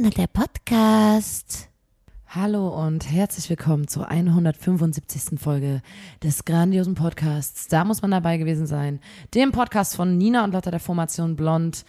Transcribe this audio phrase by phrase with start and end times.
[0.00, 1.68] Na, der Podcast.
[2.28, 5.40] Hallo und herzlich willkommen zur 175.
[5.40, 5.82] Folge
[6.22, 7.66] des grandiosen Podcasts.
[7.68, 9.00] Da muss man dabei gewesen sein.
[9.34, 11.84] Dem Podcast von Nina und Lotta der Formation Blond.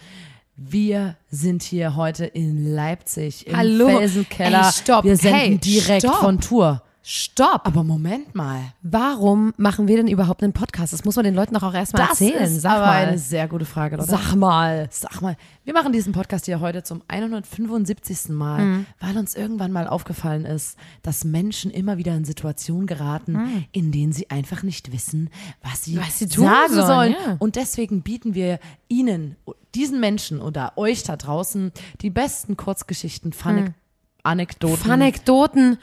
[0.56, 3.86] Wir sind hier heute in Leipzig im Hallo.
[3.88, 4.66] Felsenkeller.
[4.66, 5.04] Ey, stopp.
[5.04, 6.16] Wir senden Hey, direkt stopp.
[6.16, 6.82] von Tour.
[7.02, 7.62] Stopp!
[7.66, 8.60] Aber Moment mal.
[8.82, 10.92] Warum machen wir denn überhaupt einen Podcast?
[10.92, 12.42] Das muss man den Leuten doch auch erstmal Das erzählen.
[12.44, 13.06] ist Sag aber mal.
[13.06, 14.10] eine sehr gute Frage, Lotta.
[14.18, 14.86] Sag mal.
[14.90, 18.28] Sag mal, wir machen diesen Podcast hier heute zum 175.
[18.34, 18.86] Mal, Mhm.
[19.00, 23.64] weil uns irgendwann mal aufgefallen ist, dass Menschen immer wieder in Situationen geraten, Mhm.
[23.72, 25.30] in denen sie einfach nicht wissen,
[25.62, 27.12] was sie, Was sie tun sagen sollen, sollen.
[27.12, 27.36] ja.
[27.38, 29.36] Und deswegen bieten wir Ihnen,
[29.76, 31.70] diesen Menschen oder euch da draußen,
[32.02, 33.74] die besten Kurzgeschichten, Fun
[34.22, 35.78] Anekdoten, Anekdoten.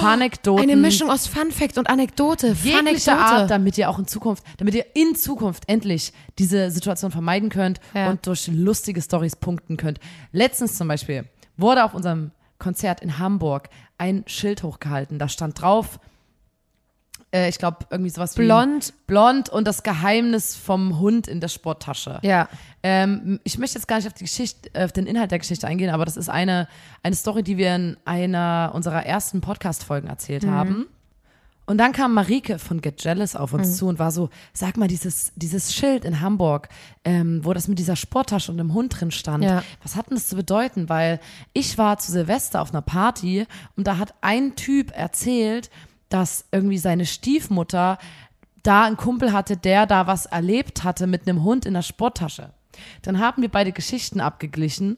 [0.00, 2.56] Funekdoten, Eine Mischung aus Fun Fact und Anekdote.
[2.62, 3.18] jeglicher.
[3.18, 7.80] Art, damit ihr auch in Zukunft, damit ihr in Zukunft endlich diese Situation vermeiden könnt
[7.94, 8.10] Ja.
[8.10, 9.98] und durch lustige Stories punkten könnt.
[10.32, 11.24] Letztens zum Beispiel
[11.56, 13.68] wurde auf unserem Konzert in Hamburg
[13.98, 15.18] ein Schild hochgehalten.
[15.18, 15.98] Da stand drauf,
[17.32, 18.92] äh, ich glaube irgendwie sowas wie Blond.
[19.06, 22.18] blond und das Geheimnis vom Hund in der Sporttasche.
[22.22, 22.48] Ja.
[22.82, 25.90] Ähm, ich möchte jetzt gar nicht auf die Geschichte, auf den Inhalt der Geschichte eingehen,
[25.90, 26.68] aber das ist eine,
[27.02, 30.50] eine Story, die wir in einer unserer ersten Podcast-Folgen erzählt Mhm.
[30.50, 30.86] haben.
[31.66, 33.58] Und dann kam Marike von Get Jealous auf Mhm.
[33.58, 36.68] uns zu und war so, sag mal, dieses, dieses Schild in Hamburg,
[37.04, 39.62] ähm, wo das mit dieser Sporttasche und dem Hund drin stand, Ja.
[39.82, 40.88] was hat denn das zu bedeuten?
[40.88, 41.20] Weil
[41.52, 45.68] ich war zu Silvester auf einer Party und da hat ein Typ erzählt,
[46.08, 47.98] dass irgendwie seine Stiefmutter
[48.62, 52.50] da einen Kumpel hatte, der da was erlebt hatte mit einem Hund in der Sporttasche.
[53.02, 54.96] Dann haben wir beide Geschichten abgeglichen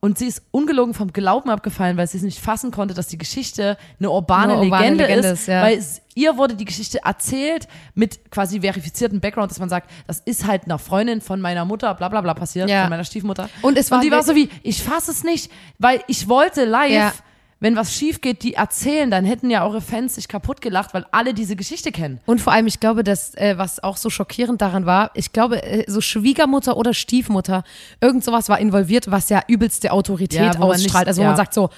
[0.00, 3.18] und sie ist ungelogen vom Glauben abgefallen, weil sie es nicht fassen konnte, dass die
[3.18, 5.62] Geschichte eine urbane, Eine urbane Legende, Legende ist, ja.
[5.62, 10.20] weil es, ihr wurde die Geschichte erzählt mit quasi verifizierten Background, dass man sagt, das
[10.20, 12.82] ist halt einer Freundin von meiner Mutter, bla bla bla passiert, Ja.
[12.82, 13.48] von meiner Stiefmutter.
[13.62, 16.64] Und es war und die war so wie, ich fasse es nicht, weil ich wollte
[16.64, 17.12] live, Ja.
[17.60, 21.04] Wenn was schief geht, die erzählen, dann hätten ja eure Fans sich kaputt gelacht, weil
[21.10, 22.20] alle diese Geschichte kennen.
[22.26, 25.62] Und vor allem, ich glaube, dass, äh, was auch so schockierend daran war, ich glaube,
[25.62, 27.64] äh, so Schwiegermutter oder Stiefmutter,
[28.00, 30.82] irgend sowas war involviert, was ja übelste Autorität Ja, ausstrahlt.
[30.82, 31.28] nicht- also wo ja.
[31.30, 31.70] man sagt so,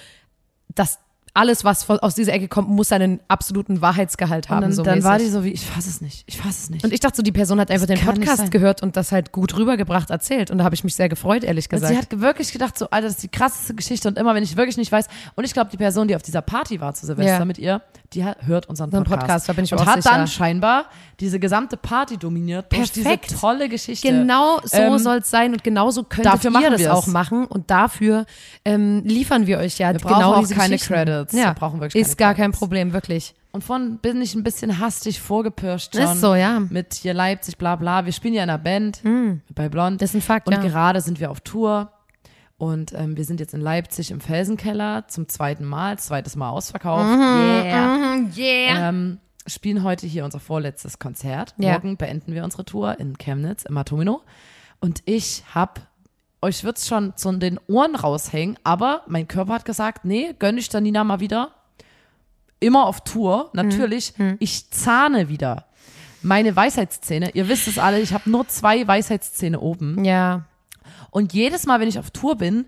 [0.74, 0.98] dass
[1.34, 4.56] alles, was von, aus dieser Ecke kommt, muss einen absoluten Wahrheitsgehalt haben.
[4.58, 6.70] Und dann, so dann war die so wie, ich fasse es nicht, ich fasse es
[6.70, 6.84] nicht.
[6.84, 9.12] Und ich dachte so, die Person hat einfach den kann nicht Podcast gehört und das
[9.12, 10.50] halt gut rübergebracht erzählt.
[10.50, 11.92] Und da habe ich mich sehr gefreut, ehrlich Und gesagt.
[11.92, 14.08] sie hat wirklich gedacht, so, Alter, das ist die krasseste Geschichte.
[14.08, 16.42] Und immer, wenn ich wirklich nicht weiß, und ich glaube, die Person, die auf dieser
[16.42, 17.44] Party war zu Silvester Ja.
[17.44, 17.80] mit ihr,
[18.12, 19.20] die hat, hört unseren Podcast.
[19.20, 20.16] Podcast, da bin ich und auch hat sicher.
[20.16, 20.86] dann scheinbar
[21.20, 23.26] diese gesamte Party dominiert durch Perfekt.
[23.30, 24.08] diese tolle Geschichte.
[24.08, 26.90] Genau so Ähm, soll es sein und genauso könntet dafür ihr das wir's.
[26.90, 28.24] auch machen und dafür
[28.64, 30.94] ähm, liefern wir euch ja Wir genau auch diese keine Geschichten.
[30.94, 31.19] Credits.
[31.32, 32.52] Ja, Wir brauchen wirklich ist gar kein.
[32.52, 33.34] Problem, wirklich.
[33.52, 36.04] Und von bin ich ein bisschen hastig vorgepirscht schon.
[36.04, 36.60] Ist so, ja.
[36.60, 38.04] Mit hier Leipzig, bla bla.
[38.04, 39.02] Wir spielen ja in einer Band
[39.54, 40.00] bei Blond.
[40.00, 40.60] Das ist ein Fakt, Und ja.
[40.60, 41.92] gerade sind wir auf Tour.
[42.58, 47.06] Und ähm, wir sind jetzt in Leipzig im Felsenkeller zum zweiten Mal, zweites Mal ausverkauft.
[47.06, 48.18] yeah.
[48.36, 48.88] yeah.
[48.90, 51.54] Ähm, spielen heute hier unser vorletztes Konzert.
[51.56, 51.72] Ja.
[51.72, 54.20] Morgen beenden wir unsere Tour in Chemnitz im Atomino.
[54.78, 55.80] Und ich hab,
[56.42, 60.68] euch wird's schon zu den Ohren raushängen, aber mein Körper hat gesagt, nee, gönn ich
[60.68, 61.52] der Nina mal wieder.
[62.60, 64.14] Immer auf Tour, natürlich.
[64.38, 65.66] Ich zahne wieder.
[66.22, 70.04] Meine Weisheitszähne, ihr wisst es alle, ich habe nur zwei Weisheitszähne oben.
[70.04, 70.44] ja.
[71.12, 72.66] Und jedes Mal, wenn ich auf Tour bin,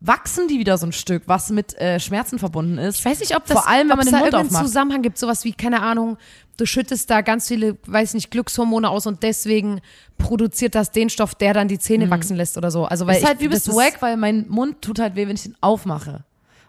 [0.00, 2.98] wachsen die wieder so ein Stück, was mit äh, Schmerzen verbunden ist.
[3.00, 4.66] Ich weiß nicht, ob das Vor allem, wenn man es den da Mund irgendeinen aufmacht.
[4.66, 6.18] Zusammenhang gibt, sowas wie, keine Ahnung,
[6.58, 9.80] du schüttest da ganz viele, weiß nicht, Glückshormone aus und deswegen
[10.18, 12.84] produziert das den Stoff, der dann die Zähne wachsen lässt oder so.
[12.84, 13.22] Also weil Mhm.
[13.22, 15.46] ist halt ich, übelst das ist- wack, weil mein Mund tut halt weh, wenn ich
[15.46, 16.24] ihn aufmache.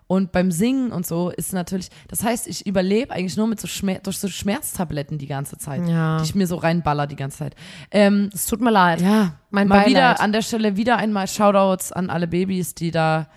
[0.07, 3.67] Und beim Singen und so ist natürlich, das heißt, ich überlebe eigentlich nur mit so
[3.67, 6.17] Schmer durch so Schmerztabletten die ganze Zeit, Ja.
[6.19, 7.55] die ich mir so reinballer die ganze Zeit.
[7.91, 9.01] Ähm, Es tut mir leid.
[9.01, 9.89] ja, Mein mal Beileid.
[9.89, 13.27] wieder an der Stelle wieder einmal Shoutouts an alle Babys, die da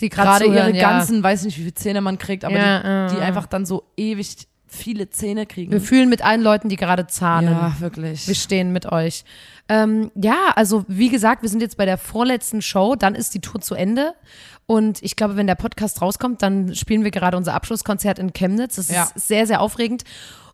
[0.00, 0.90] die gerade ihre ja.
[0.90, 3.84] ganzen, weiß nicht, wie viele Zähne man kriegt, aber Ja, die, die einfach dann so
[3.96, 5.72] ewig viele Zähne kriegen.
[5.72, 7.50] Wir fühlen mit allen Leuten, die gerade zahnen.
[7.50, 8.28] ja, wirklich.
[8.28, 9.24] Wir stehen mit euch.
[9.68, 13.40] Ähm, ja, also wie gesagt, wir sind jetzt bei der vorletzten Show, dann ist die
[13.40, 14.14] Tour zu Ende.
[14.70, 18.76] Und ich glaube, wenn der Podcast rauskommt, dann spielen wir gerade unser Abschlusskonzert in Chemnitz.
[18.76, 19.10] Das Ja.
[19.16, 20.04] ist sehr, sehr aufregend.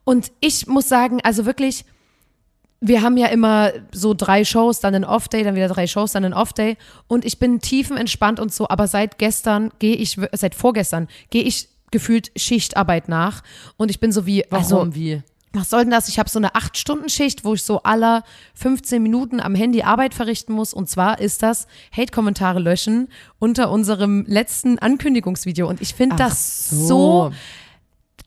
[0.05, 1.85] Und ich muss sagen, also wirklich,
[2.81, 6.25] wir haben ja immer so drei Shows, dann ein Off-Day, dann wieder drei Shows, dann
[6.25, 6.79] ein Off-Day.
[7.09, 11.69] Und ich bin tiefenentspannt und so, aber seit gestern gehe ich, seit vorgestern gehe ich
[11.91, 13.43] gefühlt Schichtarbeit nach.
[13.77, 15.23] Und ich bin so wie, Warum, also, wie?
[15.57, 16.09] Was soll denn das?
[16.09, 18.25] Ich habe so eine 8-Stunden-Schicht, wo ich so aller
[18.55, 20.75] 15 Minuten am Handy Arbeit verrichten muss.
[20.75, 21.67] Und zwar ist das
[21.97, 23.09] Hate-Kommentare löschen
[23.39, 25.69] unter unserem letzten Ankündigungsvideo.
[25.69, 26.87] Und ich finde das so.
[26.87, 27.33] so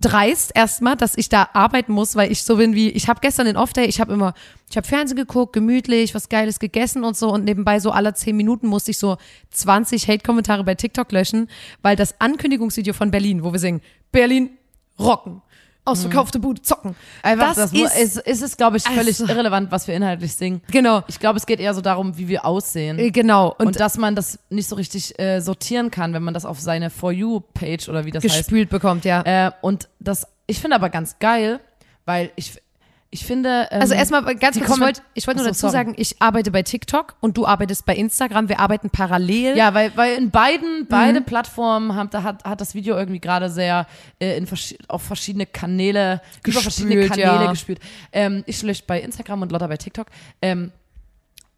[0.02, 3.46] dreist erstmal, dass ich da arbeiten muss, weil ich so bin wie, ich habe gestern
[3.46, 4.34] den Off-Day, ich habe immer,
[4.70, 8.36] ich habe Fernsehen geguckt, gemütlich, was Geiles gegessen und so und nebenbei so alle 10
[8.36, 9.18] Minuten musste ich so
[9.52, 11.50] 20 Hate-Kommentare bei TikTok löschen,
[11.82, 13.82] weil das Ankündigungsvideo von Berlin, wo wir singen,
[14.12, 14.52] Berlin
[14.98, 15.42] rocken,
[15.90, 16.96] ausverkaufte Bude zocken.
[17.24, 20.62] Einfach, das, ist, ist, ist es, glaube ich, völlig Also- irrelevant, was wir inhaltlich singen.
[20.72, 22.98] genau, Ich glaube, es geht eher so darum, wie wir aussehen.
[23.00, 23.56] äh, genau.
[23.58, 26.60] Und, Und, dass man das nicht so richtig äh, sortieren kann, wenn man das auf
[26.60, 28.38] seine For You-Page oder wie das heißt.
[28.38, 29.22] gespült bekommt, ja.
[29.48, 31.60] Äh, und das, ich finde aber ganz geil,
[32.06, 32.62] weil ich,
[33.12, 33.68] ich finde.
[33.72, 35.72] Ähm, Also erstmal ganz kurz, ich wollte wollt nur Achso, dazu sorry.
[35.74, 38.50] sagen, ich arbeite bei TikTok und du arbeitest bei Instagram.
[38.50, 39.58] Wir arbeiten parallel.
[39.58, 40.88] Ja, weil, weil in beiden, Mhm.
[40.90, 43.88] beide Plattformen haben, da hat, hat das Video irgendwie gerade sehr
[44.20, 47.52] äh, in verschi auf verschiedene Kanäle, über verschiedene Gespült, Kanäle ja.
[47.52, 47.80] gespielt.
[48.12, 50.08] Ähm, ich lösche bei Instagram und Lotta bei TikTok.
[50.42, 50.72] Ähm,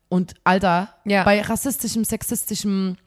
[0.07, 1.23] und Alter, Ja.
[1.23, 2.97] bei rassistischem, sexistischem,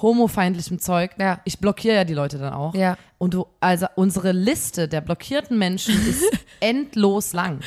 [0.00, 1.40] homofeindlichem Zeug, Ja.
[1.44, 2.74] ich blockiere ja die Leute dann auch.
[2.74, 2.96] Ja.
[3.18, 6.22] Und du, also unsere Liste der blockierten Menschen ist
[6.60, 7.60] endlos lang.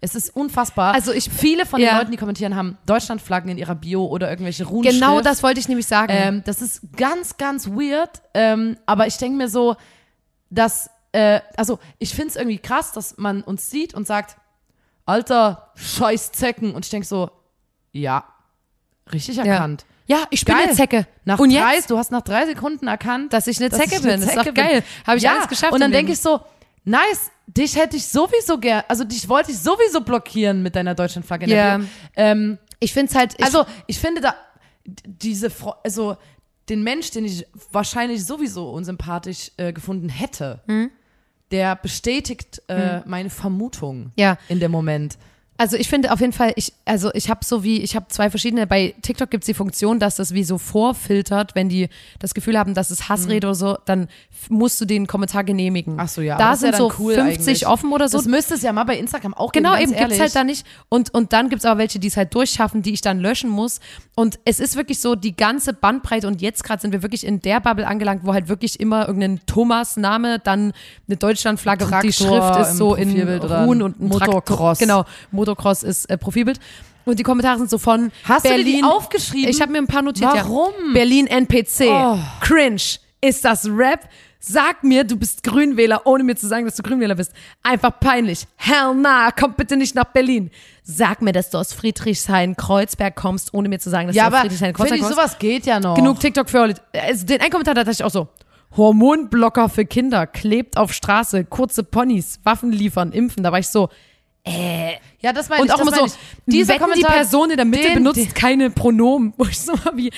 [0.00, 0.94] Es ist unfassbar.
[0.94, 1.90] Also ich- viele von ja.
[1.90, 4.88] den Leuten, die kommentieren, haben Deutschlandflaggen in ihrer Bio oder irgendwelche Runen.
[4.90, 6.12] Genau das wollte ich nämlich sagen.
[6.14, 8.22] Ähm, das ist ganz, ganz weird.
[8.34, 9.74] Ähm, aber ich denke mir so,
[10.50, 14.36] dass, äh, also ich finde es irgendwie krass, dass man uns sieht und sagt,
[15.04, 16.74] Alter, scheiß Zecken.
[16.74, 17.30] Und ich denke so,
[17.90, 18.24] ja,
[19.12, 19.82] richtig erkannt.
[19.82, 19.86] ja,
[20.30, 20.64] ich bin Geil.
[20.68, 21.06] eine Zecke.
[21.24, 23.96] Nach und drei, jetzt, du hast nach drei Sekunden erkannt, dass ich eine dass Zecke
[23.96, 24.20] ich eine bin.
[24.20, 24.82] Das ist doch Zecke geil.
[25.06, 25.72] Habe ich ja, alles geschafft.
[25.72, 26.40] Und dann denke ich so,
[26.84, 31.44] nice, dich hätte ich sowieso gern, also dich wollte ich sowieso blockieren mit deiner Deutschlandflagge.
[31.44, 31.78] in der Ja.
[31.78, 31.86] Bio.
[32.16, 34.34] Ähm, ich finde es halt, ich, also, ich finde da,
[34.84, 36.16] diese, Fro- also,
[36.68, 40.90] den Mensch, den ich wahrscheinlich sowieso unsympathisch äh, gefunden hätte, Hm?
[41.50, 44.38] der bestätigt äh, meine Vermutung ja.
[44.48, 45.18] in dem Moment.
[45.62, 48.30] Also ich finde auf jeden Fall, ich, also ich habe so wie, ich habe zwei
[48.30, 51.88] verschiedene, bei TikTok gibt es die Funktion, dass das wie so vorfiltert, wenn die
[52.18, 54.08] das Gefühl haben, dass es Hassrede oder so, dann
[54.48, 55.94] musst du den Kommentar genehmigen.
[55.94, 56.00] Mhm.
[56.00, 57.66] Ach so, ja, Da ja sind dann so cool 50 eigentlich.
[57.68, 58.18] offen oder so.
[58.18, 60.42] Das müsste es ja mal bei Instagram auch Genau, geben, eben ganz gibt's halt da
[60.42, 60.66] nicht.
[60.88, 63.78] Und, und dann gibt's aber welche, die es halt durchschaffen, die ich dann löschen muss.
[64.16, 66.26] Und es ist wirklich so die ganze Bandbreite.
[66.26, 69.38] Und jetzt gerade sind wir wirklich in der Bubble angelangt, wo halt wirklich immer irgendein
[69.46, 70.72] Thomas-Name, dann
[71.06, 74.42] eine Deutschlandflagge und die Schrift ist so in Ruhen und ein Motocross.
[74.42, 74.74] Traktor.
[74.76, 75.04] Genau,
[75.52, 76.58] Motocross ist äh, Profilbild.
[77.04, 78.78] Und die Kommentare sind so von Hast du Berlin.
[78.78, 79.50] die aufgeschrieben?
[79.50, 80.30] Ich habe mir ein paar notiert.
[80.32, 80.72] Warum?
[80.88, 80.92] Ja.
[80.94, 81.86] Berlin NPC.
[81.88, 82.18] Oh.
[82.40, 82.80] Cringe.
[83.20, 84.08] Ist das Rap?
[84.38, 87.32] Sag mir, du bist Grünwähler, ohne mir zu sagen, dass du Grünwähler bist.
[87.62, 88.46] Einfach peinlich.
[88.56, 90.50] Hell nah, komm bitte nicht nach Berlin.
[90.82, 94.32] Sag mir, dass du aus Friedrichshain-Kreuzberg kommst, ohne mir zu sagen, dass Ja, du aus
[94.34, 95.16] aber Friedrichshain-Kreuzberg ich, kommst.
[95.16, 95.94] sowas geht ja noch.
[95.96, 96.80] Genug TikTok für heute.
[96.92, 98.28] Also den einen Kommentar, da dachte ich auch so.
[98.76, 103.42] Hormonblocker für Kinder, klebt auf Straße, kurze Ponys, Waffen liefern, impfen.
[103.44, 103.90] Da war ich so,
[104.44, 105.72] Ja, das meine und ich.
[105.74, 106.14] auch das immer so,
[106.46, 106.68] ich.
[106.68, 109.32] Wetten, die Person in der Mitte den- benutzt den- keine Pronomen.
[109.38, 110.10] Wo ich so mal wie,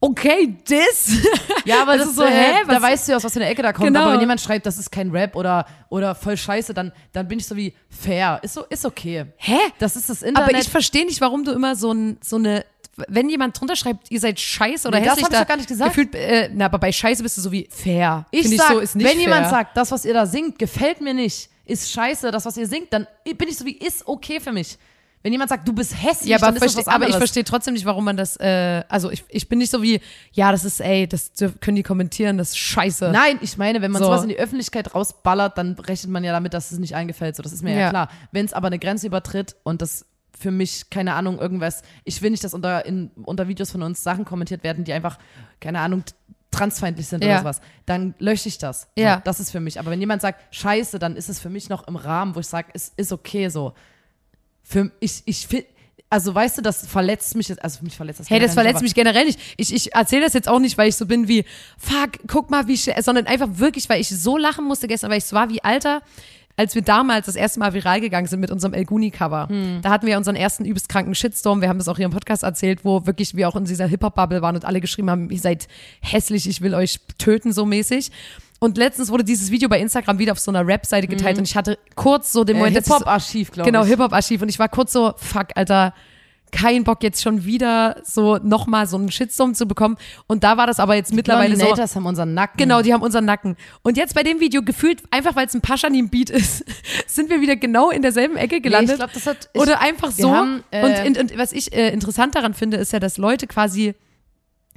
[0.00, 1.22] okay, this?
[1.64, 3.40] Ja, aber das, ist ist so, hä, was- da weißt du ja, aus was für
[3.40, 3.86] eine Ecke da kommt.
[3.86, 4.00] Genau.
[4.02, 7.38] Aber wenn jemand schreibt, das ist kein Rap oder, oder voll scheiße, dann, dann bin
[7.38, 8.40] ich so wie fair.
[8.42, 9.26] Ist so, ist okay.
[9.36, 9.56] Hä?
[9.78, 10.50] Das ist das Internet.
[10.50, 12.66] Aber ich verstehe nicht, warum du immer so, ein, so eine,
[13.08, 15.48] wenn jemand drunter schreibt, ihr seid scheiße oder Nee, das hässlich, hab ich da doch
[15.48, 15.90] gar nicht gesagt.
[15.94, 18.26] Gefühlt, äh, na, aber bei scheiße bist du so wie fair.
[18.30, 19.22] Ich Find sag, so, ist nicht wenn fair.
[19.22, 22.66] jemand sagt, das, was ihr da singt, gefällt mir nicht, ist scheiße, das, was ihr
[22.66, 24.78] singt, dann bin ich so wie, ist okay für mich.
[25.22, 28.04] Wenn jemand sagt, du bist hässlich, ja, aber, was aber ich verstehe trotzdem nicht, warum
[28.04, 30.00] man das, äh, also ich, ich bin nicht so wie,
[30.32, 33.10] ja, das ist, ey, das können die kommentieren, das ist scheiße.
[33.12, 34.06] Nein, ich meine, wenn man So.
[34.08, 37.36] sowas in die Öffentlichkeit rausballert, dann rechnet man ja damit, dass es nicht eingefällt.
[37.36, 37.90] So, das ist mir ja, Ja.
[37.90, 38.08] klar.
[38.32, 42.30] Wenn es aber eine Grenze übertritt und das für mich, keine Ahnung, irgendwas, ich will
[42.32, 45.18] nicht, dass unter, in, unter Videos von uns Sachen kommentiert werden, die einfach,
[45.60, 46.02] keine Ahnung,
[46.52, 47.30] transfeindlich sind Ja.
[47.30, 48.86] oder sowas, dann lösche ich das.
[48.96, 49.20] Ja.
[49.24, 49.80] Das ist für mich.
[49.80, 52.46] Aber wenn jemand sagt, scheiße, dann ist es für mich noch im Rahmen, wo ich
[52.46, 53.72] sage, es ist okay so.
[54.62, 55.66] Für ich, ich finde,
[56.08, 58.82] also weißt du, das verletzt mich jetzt, also mich verletzt das Hey, das verletzt nicht,
[58.82, 59.40] mich generell nicht.
[59.56, 61.44] Ich, ich erzähle das jetzt auch nicht, weil ich so bin wie,
[61.78, 65.24] fuck, guck mal, wie sondern einfach wirklich, weil ich so lachen musste gestern, weil ich
[65.24, 66.02] so war wie Alter,
[66.56, 69.48] als wir damals das erste Mal viral gegangen sind mit unserem El Guni-Cover.
[69.48, 69.80] Hm.
[69.82, 71.60] Da hatten wir unseren ersten übelst kranken Shitstorm.
[71.60, 74.42] Wir haben das auch hier im Podcast erzählt, wo wirklich wir auch in dieser Hip-Hop-Bubble
[74.42, 75.66] waren und alle geschrieben haben, ihr seid
[76.02, 78.10] hässlich, ich will euch töten, so mäßig.
[78.60, 81.56] Und letztens wurde dieses Video bei Instagram wieder auf so einer Rap-Seite geteilt und ich
[81.56, 83.88] hatte kurz so den aber- Moment, äh, Hip-Hop-Archiv, glaube Genau, ich.
[83.88, 84.42] Hip-Hop-Archiv.
[84.42, 85.94] Und ich war kurz so, fuck, Alter,
[86.52, 89.96] kein Bock jetzt schon wieder so nochmal so einen Shitstorm zu bekommen.
[90.26, 91.60] Und da war das aber jetzt mittlerweile so.
[91.60, 92.58] Blondinators haben unseren Nacken.
[92.58, 93.56] Genau, die haben unseren Nacken.
[93.82, 96.64] Und jetzt bei dem Video gefühlt, einfach weil es ein Paschanim-Beat ist,
[97.06, 98.92] sind wir wieder genau in derselben Ecke gelandet.
[98.92, 100.30] ich glaub, das hat- ich- Oder einfach so.
[100.30, 103.46] haben, äh, und, und, und was ich äh, interessant daran finde, ist ja, dass Leute
[103.46, 103.94] quasi,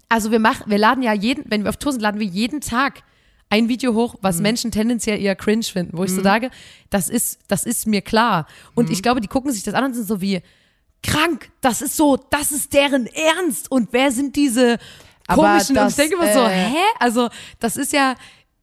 [0.08, 2.62] also wir machen, wir laden ja jeden, wenn wir auf Tour sind, laden wir jeden
[2.62, 3.02] Tag
[3.50, 4.20] ein Video hoch, Mhm.
[4.22, 6.50] was Menschen tendenziell eher cringe finden, wo ich so sage,
[6.90, 8.48] das ist, das ist mir klar.
[8.76, 8.94] Und Mhm.
[8.94, 10.42] ich glaube, die gucken sich das an und sind so wie,
[11.06, 13.72] krank, das ist so, das ist deren Ernst.
[13.72, 14.78] Und wer sind diese
[15.28, 15.76] komischen?
[15.78, 16.84] und das, ich denke immer so, äh, hä?
[17.00, 18.16] Also, das ist ja,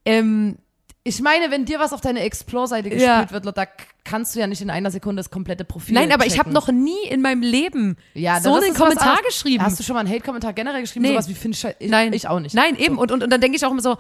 [0.04, 0.56] ähm,
[1.04, 3.22] Ich meine, wenn dir was auf deine Explore-Seite Ja.
[3.22, 3.66] gespielt wird, da
[4.04, 6.52] kannst du ja nicht in einer Sekunde das komplette Profil nein, aber ich habe checken.
[6.52, 9.64] noch nie in meinem Leben ja, so einen Kommentar geschrieben.
[9.64, 11.04] Hast du schon mal einen Hate-Kommentar generell geschrieben?
[11.06, 11.12] Nee.
[11.12, 12.12] Sowas wie finde ich, ich, Nein.
[12.12, 12.54] ich auch nicht.
[12.54, 12.98] Nein, eben.
[12.98, 13.96] Und, und, und dann denke ich auch immer so,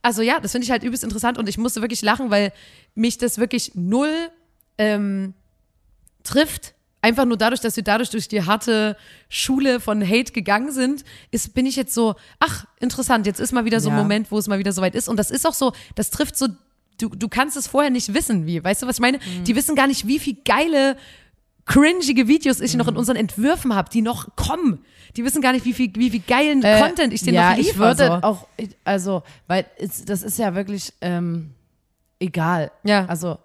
[0.00, 2.52] also ja, das finde ich halt übelst interessant und ich musste wirklich lachen, weil
[2.94, 4.30] mich das wirklich null
[4.78, 5.34] ähm,
[6.24, 6.74] trifft.
[7.00, 8.96] Einfach nur dadurch, dass wir dadurch durch die harte
[9.28, 13.64] Schule von Hate gegangen sind, ist, bin ich jetzt so, ach, interessant, jetzt ist mal
[13.64, 14.02] wieder so ein Ja.
[14.02, 15.08] Moment, wo es mal wieder soweit ist.
[15.08, 16.48] Und das ist auch so, das trifft so,
[17.00, 19.18] du, du kannst es vorher nicht wissen, wie, weißt du, was ich meine?
[19.18, 19.44] Mhm.
[19.44, 20.96] Die wissen gar nicht, wie viel geile,
[21.66, 22.92] cringige Videos ich noch Mhm.
[22.92, 24.84] in unseren Entwürfen habe, die noch kommen.
[25.16, 27.56] Die wissen gar nicht, wie viel, wie viel geilen Content ich denen Äh, ja, noch
[27.58, 27.72] liefere.
[27.92, 28.26] ich würde so.
[28.26, 28.48] auch,
[28.84, 29.66] also, weil
[30.06, 31.50] das ist ja wirklich ähm,
[32.18, 32.70] egal.
[32.84, 33.04] Ja.
[33.06, 33.38] Also,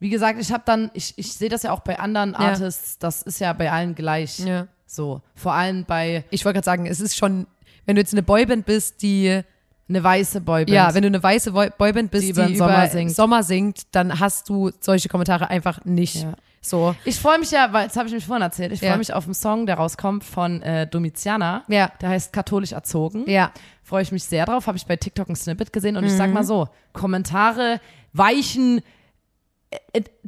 [0.00, 2.38] wie gesagt, ich habe dann, ich, ich sehe das ja auch bei anderen Ja.
[2.38, 4.38] Artists, das ist ja bei allen gleich.
[4.40, 4.66] Ja.
[4.86, 7.46] So, vor allem bei Ich wollte gerade sagen, es ist schon,
[7.84, 9.42] wenn du jetzt eine Boyband bist, die,
[9.88, 10.70] eine weiße Boyband.
[10.70, 13.10] ja, wenn du eine weiße Boy- Boyband bist, Die die, über den über Sommer singt.
[13.14, 16.16] Sommer singt, dann hast du solche Kommentare einfach nicht.
[16.22, 16.32] Ja.
[16.60, 16.94] So.
[17.04, 18.90] Ich freue mich ja, weil das habe ich mich vorhin erzählt, ich Ja.
[18.90, 21.62] freue mich auf einen Song, der rauskommt von äh, Domitiana.
[21.68, 21.90] Ja.
[22.00, 23.24] Der heißt Katholisch erzogen.
[23.30, 23.52] Ja.
[23.84, 24.66] Freue ich mich sehr drauf.
[24.66, 26.16] Habe ich bei TikTok ein Snippet gesehen und ich Mhm.
[26.18, 27.80] sag mal so: Kommentare
[28.12, 28.80] weichen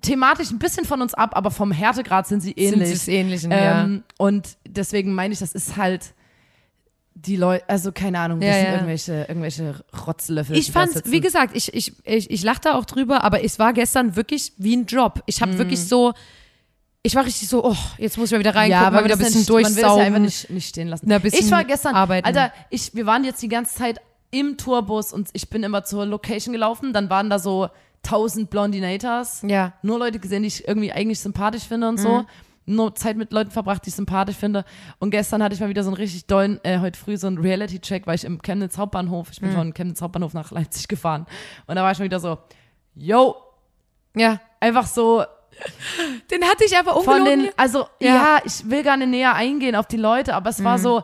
[0.03, 2.89] thematisch ein bisschen von uns ab, aber vom Härtegrad sind sie ähnlich.
[2.89, 3.85] Sind sie ähnlich, ja.
[3.85, 6.13] ähm, Und deswegen meine ich, das ist halt
[7.15, 8.73] die Leute, also keine Ahnung, das Ja, sind ja.
[8.75, 10.57] irgendwelche, irgendwelche Rotzlöffel.
[10.57, 13.73] Ich fand's, wie gesagt, ich, ich, ich, ich lache da auch drüber, aber es war
[13.73, 15.23] gestern wirklich wie ein Job.
[15.27, 15.45] Ich Mhm.
[15.47, 16.15] habe wirklich so,
[17.03, 19.19] ich war richtig so, oh, jetzt muss ich mal wieder reingucken, ja, mal wieder ein
[19.19, 20.05] bisschen nicht, man will es ja durchsaugen.
[20.07, 21.07] einfach nicht, nicht stehen lassen.
[21.09, 22.27] Na, ein bisschen ich war gestern, arbeiten.
[22.27, 26.07] Alter, ich, wir waren jetzt die ganze Zeit im Tourbus und ich bin immer zur
[26.07, 27.69] Location gelaufen, dann waren da so
[28.05, 29.43] 1000 Blondinators.
[29.47, 29.73] Ja.
[29.83, 32.03] Nur Leute gesehen, die ich irgendwie eigentlich sympathisch finde und Mhm.
[32.03, 32.25] so.
[32.67, 34.65] Nur Zeit mit Leuten verbracht, die ich sympathisch finde.
[35.01, 37.39] Und gestern hatte ich mal wieder so einen richtig dollen, äh, heute früh so einen
[37.39, 39.55] Reality-Check, weil ich im Chemnitz Hauptbahnhof, ich bin Mhm.
[39.55, 41.27] von Chemnitz Hauptbahnhof nach Leipzig gefahren.
[41.67, 42.39] Und da war ich schon wieder so,
[42.95, 43.35] yo,
[44.15, 44.41] Ja.
[44.61, 45.25] einfach so,
[46.31, 47.45] Den hatte ich aber von ungelogen.
[47.47, 48.15] den, also Ja.
[48.15, 48.39] ja.
[48.45, 50.83] ich will gar nicht näher eingehen auf die Leute, aber es war Mhm.
[50.83, 51.03] so,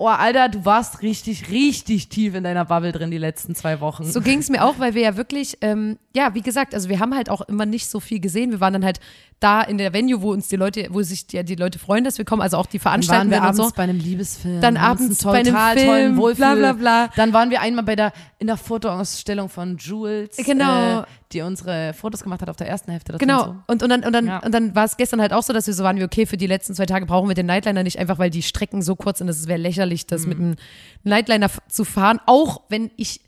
[0.00, 4.04] oh Alter, du warst richtig, richtig tief in deiner Bubble drin die letzten zwei Wochen.
[4.04, 6.98] So ging es mir auch, weil wir ja wirklich, ähm, ja, wie gesagt, also wir
[7.00, 8.50] haben halt auch immer nicht so viel gesehen.
[8.50, 8.98] Wir waren dann halt
[9.40, 12.18] da in der Venue, wo uns die Leute, wo sich die, die Leute freuen, dass
[12.18, 13.70] wir kommen, also auch die dann waren Veranstaltungen wir abends so.
[13.74, 14.60] bei einem Liebesfilm.
[14.60, 16.36] Dann abends einen bei einem total Film, tollen Wohlfühl.
[16.44, 17.08] bla, bla, bla.
[17.16, 21.00] Dann waren wir einmal bei der, in der Fotoausstellung von Jules, Genau.
[21.00, 23.12] äh, die unsere Fotos gemacht hat auf der ersten Hälfte.
[23.12, 23.42] Das Genau.
[23.42, 23.62] und so.
[23.68, 24.38] Und, und dann, und dann, Ja.
[24.38, 26.36] und dann war es gestern halt auch so, dass wir so waren, wie okay, für
[26.36, 29.18] die letzten zwei Tage brauchen wir den Nightliner nicht, einfach weil die Strecken so kurz
[29.18, 30.28] sind, dass es wäre lächerlich, das Mhm.
[30.28, 30.56] mit einem
[31.04, 33.20] Nightliner zu fahren, auch wenn ich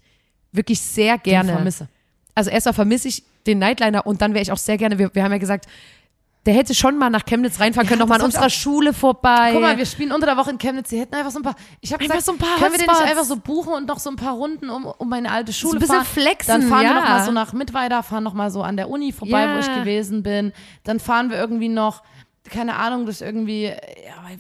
[0.53, 1.53] wirklich sehr Den gerne.
[1.53, 1.89] vermisse.
[2.35, 5.23] Also erstmal vermisse ich den Nightliner und dann wäre ich auch sehr gerne, wir, wir
[5.25, 5.67] haben ja gesagt,
[6.45, 9.51] der hätte schon mal nach Chemnitz reinfahren können, Ja, noch mal an unserer Schule vorbei.
[9.53, 10.91] Guck mal, wir spielen unter der Woche in Chemnitz.
[10.91, 11.55] Sie hätten einfach so ein paar.
[11.81, 13.11] Ich habe Einfach gesagt, so ein paar können wir den nicht Hotspots.
[13.11, 15.81] einfach so buchen und noch so ein paar Runden um, um meine alte Schule ein
[15.81, 16.05] bisschen fahren?
[16.05, 16.95] flexen, Dann fahren wir ja.
[17.01, 19.55] noch mal so nach Mittweida, fahren noch mal so an der Uni vorbei, Ja.
[19.55, 20.53] wo ich gewesen bin.
[20.83, 22.03] Dann fahren wir irgendwie noch
[22.51, 23.75] keine Ahnung, durch irgendwie, ja,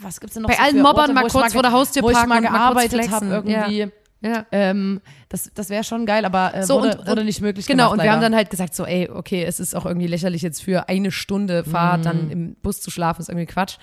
[0.01, 1.63] was gibt's denn noch Bei so allen für Mobbern Orte, mal wo ich kurz vor
[1.63, 3.89] der Haustür wo ich parken mal und mal gearbeitet habe irgendwie.
[4.23, 4.47] ja.
[4.53, 7.85] Ähm, das das wäre schon geil, aber äh, So, wurde, und- wurde nicht möglich Genau,
[7.85, 8.31] gemacht, und wir haben leider.
[8.31, 11.65] dann halt gesagt, so, ey, okay, es ist auch irgendwie lächerlich, jetzt für eine Stunde
[11.65, 12.05] Fahrt Mhm.
[12.05, 13.77] dann im Bus zu schlafen, ist irgendwie Quatsch.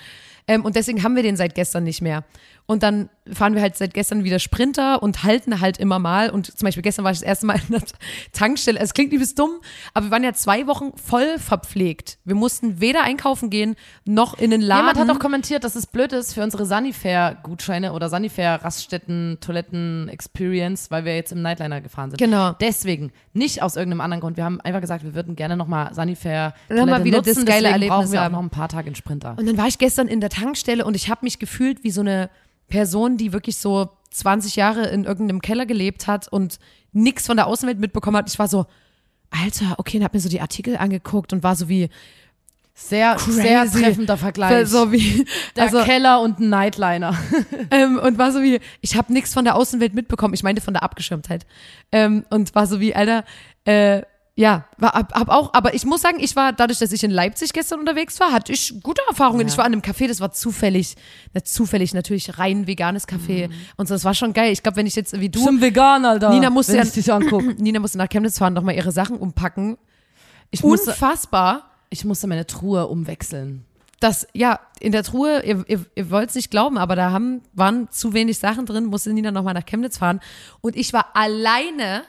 [0.47, 2.23] Ähm, und deswegen haben wir den seit gestern nicht mehr.
[2.69, 6.29] Und dann fahren wir halt seit gestern wieder Sprinter und halten halt immer mal.
[6.29, 7.81] Und zum Beispiel gestern war ich das erste Mal in der
[8.31, 8.79] Tankstelle.
[8.79, 9.53] Es klingt übelst dumm,
[9.95, 12.19] aber wir waren ja zwei Wochen voll verpflegt.
[12.25, 14.85] Wir mussten weder einkaufen gehen, noch in den Laden.
[14.85, 21.05] Jemand hat auch kommentiert, dass es blöd ist für unsere Sanifair-Gutscheine oder Sanifair-Raststätten, Toiletten-Experience, weil
[21.05, 22.19] wir jetzt im Nightliner gefahren sind.
[22.19, 22.51] Genau.
[22.61, 24.37] Deswegen, nicht aus irgendeinem anderen Grund.
[24.37, 27.45] Wir haben einfach gesagt, wir würden gerne nochmal Sanifair Dann haben wir wieder nutzen, das
[27.45, 28.33] geile deswegen Erlebnis brauchen wir haben.
[28.33, 29.35] noch ein paar Tage in Sprinter.
[29.39, 32.01] Und dann war ich gestern in der Tankstelle und ich habe mich gefühlt wie so
[32.01, 32.29] eine
[32.69, 36.59] Person, die wirklich so 20 Jahre in irgendeinem Keller gelebt hat und
[36.91, 38.29] nichts von der Außenwelt mitbekommen hat.
[38.29, 38.65] Ich war so,
[39.29, 41.89] Alter, okay, und hab mir so die Artikel angeguckt und war so wie,
[42.73, 43.41] Sehr, Crazy.
[43.41, 44.67] sehr treffender Vergleich.
[44.67, 47.15] so wie, der also, Keller und ein Nightliner.
[47.71, 50.33] ähm, und war so wie, ich habe nichts von der Außenwelt mitbekommen.
[50.33, 51.45] Ich meinte von der Abgeschirmtheit.
[51.91, 53.25] Ähm, und war so wie, Alter,
[53.65, 54.01] äh,
[54.39, 57.11] Ja, war, hab, hab auch, aber ich muss sagen, ich war, dadurch, dass ich in
[57.11, 59.41] Leipzig gestern unterwegs war, hatte ich gute Erfahrungen.
[59.41, 59.47] Ja.
[59.47, 60.95] Ich war in einem Café, das war zufällig,
[61.33, 64.53] nicht zufällig natürlich rein veganes Café und so, das war schon geil.
[64.53, 66.29] Ich glaube, wenn ich jetzt wie du, Zum Vegan, Alter.
[66.29, 67.55] Nina musste wenn ich dich angucken.
[67.59, 69.77] Nina musste nach Chemnitz fahren, nochmal ihre Sachen umpacken.
[70.51, 71.71] Ich musste, Unfassbar.
[71.89, 73.65] ich musste meine Truhe umwechseln.
[73.99, 77.41] Das, ja, in der Truhe, ihr, ihr, ihr wollt es nicht glauben, aber da haben,
[77.51, 80.21] waren zu wenig Sachen drin, musste Nina nochmal nach Chemnitz fahren.
[80.61, 82.03] Und ich war alleine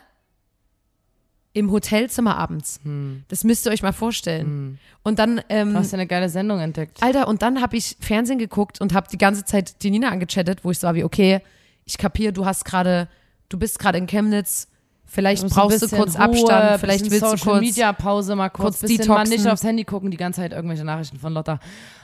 [1.53, 2.81] im Hotelzimmer abends.
[3.29, 4.79] Das müsst ihr euch mal vorstellen.
[5.03, 7.03] Und dann, ähm, Du hast ja eine geile Sendung entdeckt.
[7.03, 10.65] Alter, und dann habe ich Fernsehen geguckt und habe die ganze Zeit die Nina angechattet,
[10.65, 11.41] wo ich so war wie, okay,
[11.85, 13.09] ich kapiere, du hast gerade,
[13.49, 14.69] du bist gerade in Chemnitz,
[15.13, 17.61] vielleicht musst brauchst du kurz Ruhe, Abstand, vielleicht willst du Social kurz.
[17.61, 19.37] Media Pause mal kurz, kurz bisschen mal detoxen.
[19.43, 21.59] nicht aufs Handy gucken, die ganze Zeit irgendwelche Nachrichten von Lotta.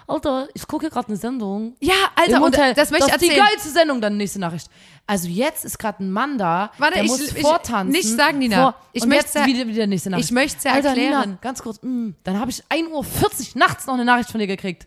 [0.09, 1.75] Alter, ich gucke gerade eine Sendung.
[1.81, 2.75] Ja, Alter, Hotel.
[2.75, 3.47] das möchte ich ist die erzählen.
[3.47, 4.69] geilste Sendung, dann nächste Nachricht.
[5.07, 7.91] Also jetzt ist gerade ein Mann da, Warte, der ich- muss ich- vortanzen.
[7.93, 8.57] nicht sagen, Nina.
[8.63, 10.29] Vor, Ich und möcht's jetzt ja- wieder, wieder nächste Nachricht.
[10.29, 11.21] ich möcht's ja Alter, erklären.
[11.31, 14.47] Nina, ganz kurz, mm, dann habe ich 1.40 Uhr nachts noch eine Nachricht von dir
[14.47, 14.87] gekriegt.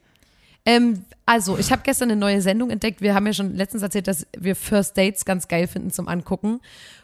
[0.66, 3.02] Ähm, also, ich habe gestern eine neue Sendung entdeckt.
[3.02, 6.60] Wir haben ja schon letztens erzählt, dass wir First Dates ganz geil finden zum Angucken.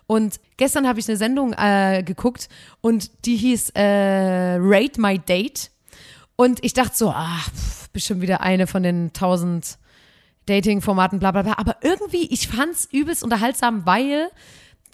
[0.08, 2.50] Und gestern habe ich eine Sendung äh, geguckt
[2.82, 5.72] und die hieß äh, Rate My Date.
[6.36, 9.78] Und ich dachte so, ach, pff, bestimmt wieder eine von den tausend
[10.46, 11.54] Dating-Formaten, bla bla bla.
[11.58, 14.30] Aber irgendwie, ich fand's übelst unterhaltsam, weil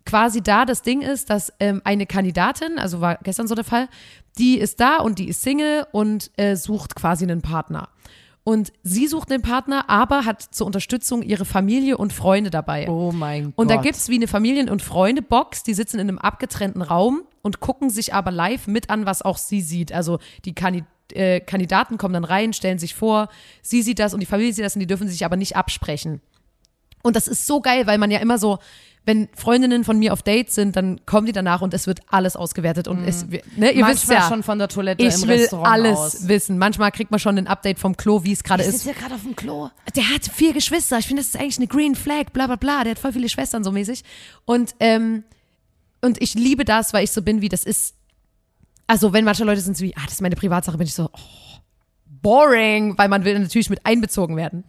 [0.05, 3.87] quasi da das Ding ist, dass ähm, eine Kandidatin, also war gestern so der Fall,
[4.37, 7.89] die ist da und die ist Single und äh, sucht quasi einen Partner.
[8.43, 12.89] Und sie sucht einen Partner, aber hat zur Unterstützung ihre Familie und Freunde dabei.
[12.89, 13.53] Oh mein Gott.
[13.55, 17.59] Und da gibt's wie eine Familien- und Freunde-Box, die sitzen in einem abgetrennten Raum und
[17.59, 19.91] gucken sich aber live mit an, was auch sie sieht.
[19.91, 20.83] Also die Kandi
[21.13, 23.29] äh, Kandidaten kommen dann rein, stellen sich vor,
[23.61, 26.21] sie sieht das und die Familie sieht das und die dürfen sich aber nicht absprechen.
[27.03, 28.59] Und das ist so geil, weil man ja immer so,
[29.03, 32.35] wenn Freundinnen von mir auf Dates sind, dann kommen die danach und es wird alles
[32.35, 35.39] ausgewertet und es, ne, ihr wisst Manchmal ja, schon von der Toilette ich im will
[35.39, 36.27] Restaurant alles aus.
[36.27, 36.59] wissen.
[36.59, 38.83] Manchmal kriegt man schon ein Update vom Klo, wie es gerade Ich ist.
[38.83, 39.69] sitze ja gerade auf dem Klo.
[39.95, 40.99] Der hat vier Geschwister.
[40.99, 42.83] Ich finde, das ist eigentlich eine Green Flag, bla bla bla.
[42.83, 44.03] Der hat voll viele Schwestern so mäßig.
[44.45, 45.23] Und, ähm,
[46.01, 47.95] und ich liebe das, weil ich so bin, wie das ist.
[48.85, 51.09] Also, wenn manche Leute sind so wie, ah, das ist meine Privatsache, bin ich so,
[51.11, 51.19] oh,
[52.21, 54.63] boring, weil man will natürlich mit einbezogen werden.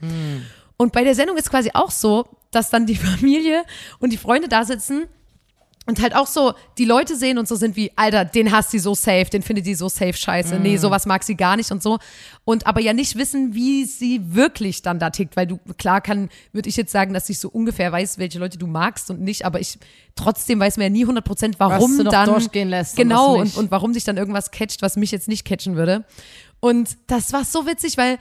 [0.83, 3.62] Und bei der Sendung ist quasi auch so, dass dann die Familie
[4.01, 5.07] und die Freunde da sitzen
[5.87, 8.79] und halt auch so die Leute sehen und so sind wie, Alter, den hasst sie
[8.79, 10.59] so safe, den findet die so safe scheiße.
[10.61, 11.99] Nee, sowas mag sie gar nicht und so.
[12.45, 16.29] Und aber ja nicht wissen, wie sie wirklich dann da tickt, weil du, klar kann,
[16.53, 19.45] würde ich jetzt sagen, dass ich so ungefähr weiß, welche Leute du magst und nicht,
[19.45, 19.79] aber ich
[20.14, 22.29] trotzdem weiß mir ja nie 100 Prozent, warum dann.
[22.29, 25.77] durchgehen lässt Genau, und, und warum sich dann irgendwas catcht, was mich jetzt nicht catchen
[25.77, 26.05] würde.
[26.61, 28.18] Und das war so witzig, weil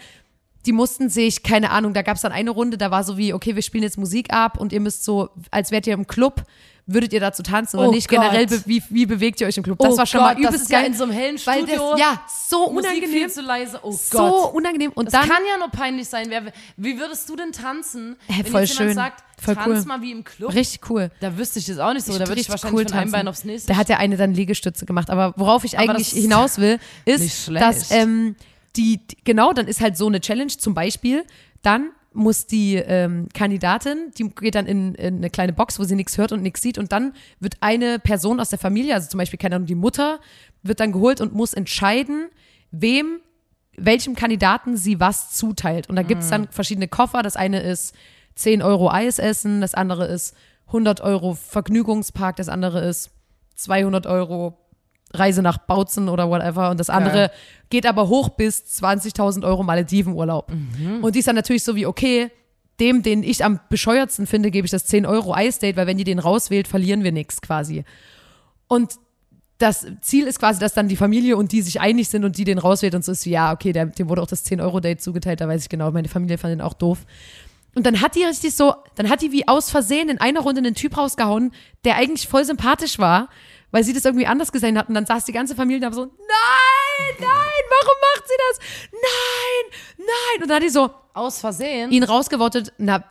[0.66, 3.34] die mussten sich, keine Ahnung, da gab es dann eine Runde, da war so wie,
[3.34, 6.44] okay, wir spielen jetzt Musik ab und ihr müsst so, als wärt ihr im Club,
[6.88, 8.10] würdet ihr dazu tanzen oder Oh nicht?
[8.10, 8.20] Gott.
[8.20, 9.78] Generell, wie, wie bewegt ihr euch im Club?
[9.80, 10.88] Das Oh war schon Gott, mal das übelst ist ja geil.
[10.88, 11.92] in so einem hellen Studio.
[11.92, 13.10] Das, ja, so Musik unangenehm.
[13.10, 13.80] viel zu leise.
[13.84, 14.54] Oh so Gott.
[14.56, 14.92] unangenehm.
[14.94, 16.26] Und Das dann, kann ja nur peinlich sein.
[16.30, 18.96] Wer, wie würdest du denn tanzen, Hä, wenn voll jetzt jemand schön.
[18.96, 19.86] sagt, Voll tanz cool.
[19.86, 20.54] mal wie im Club?
[20.54, 21.12] richtig cool.
[21.22, 22.18] Da wüsste ich das auch nicht so.
[22.18, 23.12] Da würde ich wahrscheinlich cool von einem tanzen.
[23.12, 23.72] Bein aufs nächste.
[23.72, 25.10] Da hat der eine dann Liegestütze gemacht.
[25.12, 28.36] Aber worauf ich Aber eigentlich das ist hinaus will, ist, dass ähm,
[28.76, 31.24] die, genau, dann ist halt so eine Challenge zum Beispiel,
[31.62, 35.96] dann muss die ähm, Kandidatin, die geht dann in, in eine kleine Box, wo sie
[35.96, 39.18] nichts hört und nichts sieht und dann wird eine Person aus der Familie, also zum
[39.18, 40.20] Beispiel, keine Ahnung, die Mutter,
[40.64, 42.28] wird dann geholt und muss entscheiden,
[42.72, 43.20] wem,
[43.78, 45.90] welchem Kandidaten sie was zuteilt.
[45.90, 47.24] Und da gibt's dann verschiedene Koffer.
[47.24, 47.96] Das eine ist
[48.36, 50.36] 10 Euro Eis essen, das andere ist
[50.68, 53.12] 100 Euro Vergnügungspark, das andere ist
[53.56, 54.58] 200 Euro
[55.14, 56.70] Reise nach Bautzen oder whatever.
[56.70, 57.32] Und das andere Geil.
[57.70, 60.52] geht aber hoch bis 20.000 Euro Maledivenurlaub.
[61.02, 62.32] Und die ist dann natürlich so wie, okay,
[62.80, 66.04] dem, den ich am bescheuertsten finde, gebe ich das 10 Euro Eisdate, weil wenn die
[66.04, 67.84] den rauswählt, verlieren wir nichts quasi.
[68.68, 68.96] Und
[69.62, 72.44] das Ziel ist quasi, dass dann die Familie und die sich einig sind und die
[72.44, 75.48] den rauswählt und so ist ja, okay, der, dem wurde auch das 10-Euro-Date zugeteilt, da
[75.48, 77.06] weiß ich genau, meine Familie fand den auch doof.
[77.76, 80.60] Und dann hat die richtig so, dann hat die wie aus Versehen in einer Runde
[80.60, 81.52] einen Typ rausgehauen,
[81.86, 83.30] der eigentlich voll sympathisch war,
[83.72, 84.88] weil sie das irgendwie anders gesehen hat.
[84.90, 87.30] Und dann saß die ganze Familie da so, nein, nein,
[87.70, 88.60] warum macht sie das?
[88.92, 90.44] Nein, nein.
[90.44, 91.92] Und dann hat die so Aus Versehen.
[91.92, 92.74] ihn rausgewortet.
[92.78, 93.04] Na,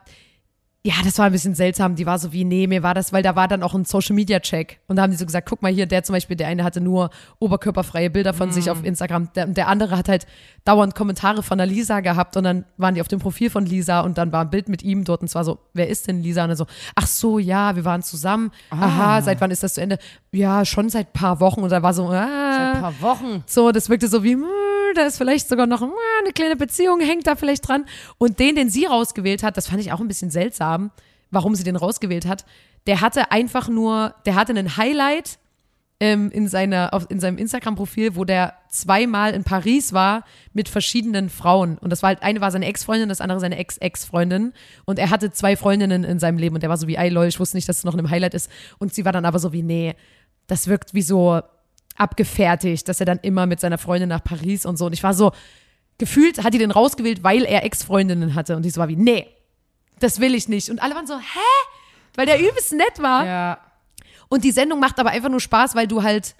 [0.83, 1.95] ja, das war ein bisschen seltsam.
[1.95, 4.15] Die war so wie, nee, mir war das, weil da war dann auch ein Social
[4.17, 4.81] Media Check.
[4.87, 6.81] Und da haben die so gesagt, guck mal hier, der zum Beispiel, der eine hatte
[6.81, 9.31] nur oberkörperfreie Bilder von sich auf Instagram.
[9.35, 10.27] Der, der andere hat halt
[10.65, 14.01] dauernd Kommentare von der Lisa gehabt und dann waren die auf dem Profil von Lisa
[14.01, 16.45] und dann war ein Bild mit ihm dort und zwar so, wer ist denn Lisa?
[16.45, 18.51] Und er so, ach so, ja, wir waren zusammen.
[18.71, 19.99] Aha, seit wann ist das zu Ende?
[20.33, 21.61] Ja, schon seit paar Wochen.
[21.61, 23.45] Und da war so, ah, Ein paar Wochen.
[23.47, 24.45] so, das wirkte so wie, hm,
[24.95, 27.87] da ist vielleicht sogar noch hm, eine kleine Beziehung, hängt da vielleicht dran.
[28.19, 30.91] Und den, den sie rausgewählt hat, das fand ich auch ein bisschen seltsam,
[31.31, 32.45] warum sie den rausgewählt hat.
[32.87, 35.39] Der hatte einfach nur, der hatte einen Highlight
[36.01, 40.25] ähm, in, seiner, auf, in seinem Instagram-Profil, wo der zweimal in Paris war
[40.55, 41.77] mit verschiedenen Frauen.
[41.77, 44.55] Und das war halt, eine war seine Ex-Freundin, das andere seine Ex-Ex-Freundin.
[44.87, 47.27] Und er hatte zwei Freundinnen in seinem Leben und der war so wie, ey lol,
[47.27, 48.51] ich wusste nicht, dass es noch ein Highlight ist.
[48.79, 49.95] Und sie war dann aber so wie, nee,
[50.47, 51.43] das wirkt wie so
[52.01, 54.87] abgefertigt, dass er dann immer mit seiner Freundin nach Paris und so.
[54.87, 55.33] Und ich war so,
[55.99, 58.57] gefühlt hat die den rausgewählt, weil er Ex-Freundinnen hatte.
[58.57, 59.27] Und ich so war wie, nee,
[59.99, 60.71] das will ich nicht.
[60.71, 61.69] Und alle waren so, hä?
[62.17, 63.27] Weil der übelst nett war.
[63.27, 63.59] Ja.
[64.29, 66.35] Und die Sendung macht aber einfach nur Spaß, weil du halt,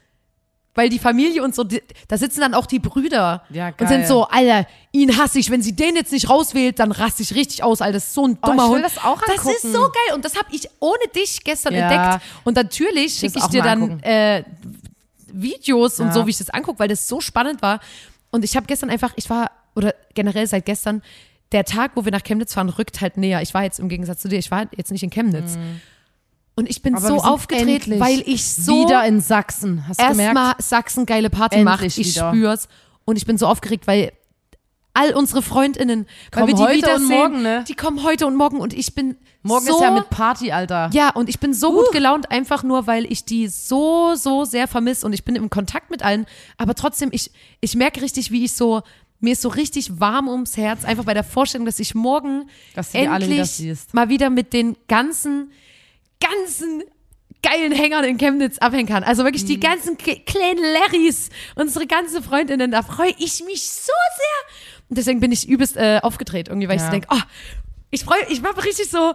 [0.75, 3.89] weil die Familie und so, die, da sitzen dann auch die Brüder Ja, und geil.
[3.89, 7.35] sind so, Alter, ihn hasse ich, wenn sie den jetzt nicht rauswählt, dann raste ich
[7.35, 8.97] richtig aus, Alter, das ist so ein dummer Oh, ich will Hund.
[8.97, 11.91] das auch Das ist so geil und das habe ich ohne dich gestern Ja.
[11.91, 12.25] entdeckt.
[12.45, 14.45] Und natürlich schicke ich dir dann äh,
[15.33, 16.13] Videos und Ja.
[16.15, 17.81] so, wie ich das angucke, weil das so spannend war.
[18.31, 21.03] Und ich habe gestern einfach, ich war, oder generell seit gestern,
[21.53, 23.43] der Tag, wo wir nach Chemnitz fahren, rückt halt näher.
[23.43, 25.59] Ich war jetzt im Gegensatz zu dir, ich war jetzt nicht in Chemnitz.
[26.55, 26.99] Und ich bin Mhm.
[26.99, 29.87] Aber so aufgedreht, weil ich so Wieder in Sachsen.
[29.89, 30.37] Hast du gemerkt?
[30.37, 31.85] erstmal Sachsen geile Party Endlich macht.
[31.99, 32.31] Ich wieder.
[32.33, 32.69] spür's.
[33.05, 34.13] Und ich bin so aufgeregt, weil
[35.01, 37.65] all unsere FreundInnen, weil Kommen wir die heute und morgen, ne?
[37.69, 40.91] die kommen heute und morgen und ich bin Morgen so, ist ja mit Party, Alter.
[40.93, 44.69] ja, und ich bin so gut gelaunt, einfach nur, weil ich die so, so sehr
[44.69, 46.27] vermisse und ich bin im Kontakt mit allen,
[46.59, 48.83] aber trotzdem, ich, ich merke richtig, wie ich so,
[49.21, 52.93] mir ist so richtig warm ums Herz, einfach bei der Vorstellung, dass ich morgen Dass
[52.95, 53.95] wieder endlich siehst.
[53.95, 55.51] mal wieder mit den ganzen,
[56.21, 56.83] ganzen
[57.43, 59.03] geilen Hängern in Chemnitz abhängen kann.
[59.03, 59.49] Also wirklich Mhm.
[59.49, 64.70] die ganzen k- kleinen Larrys, unsere ganze Freundinnen, da freue ich mich so sehr.
[64.91, 66.87] Deswegen bin ich übelst äh, aufgedreht irgendwie, weil ich Ja.
[66.87, 67.21] so denke, oh,
[67.91, 69.15] ich freue, ich war richtig so,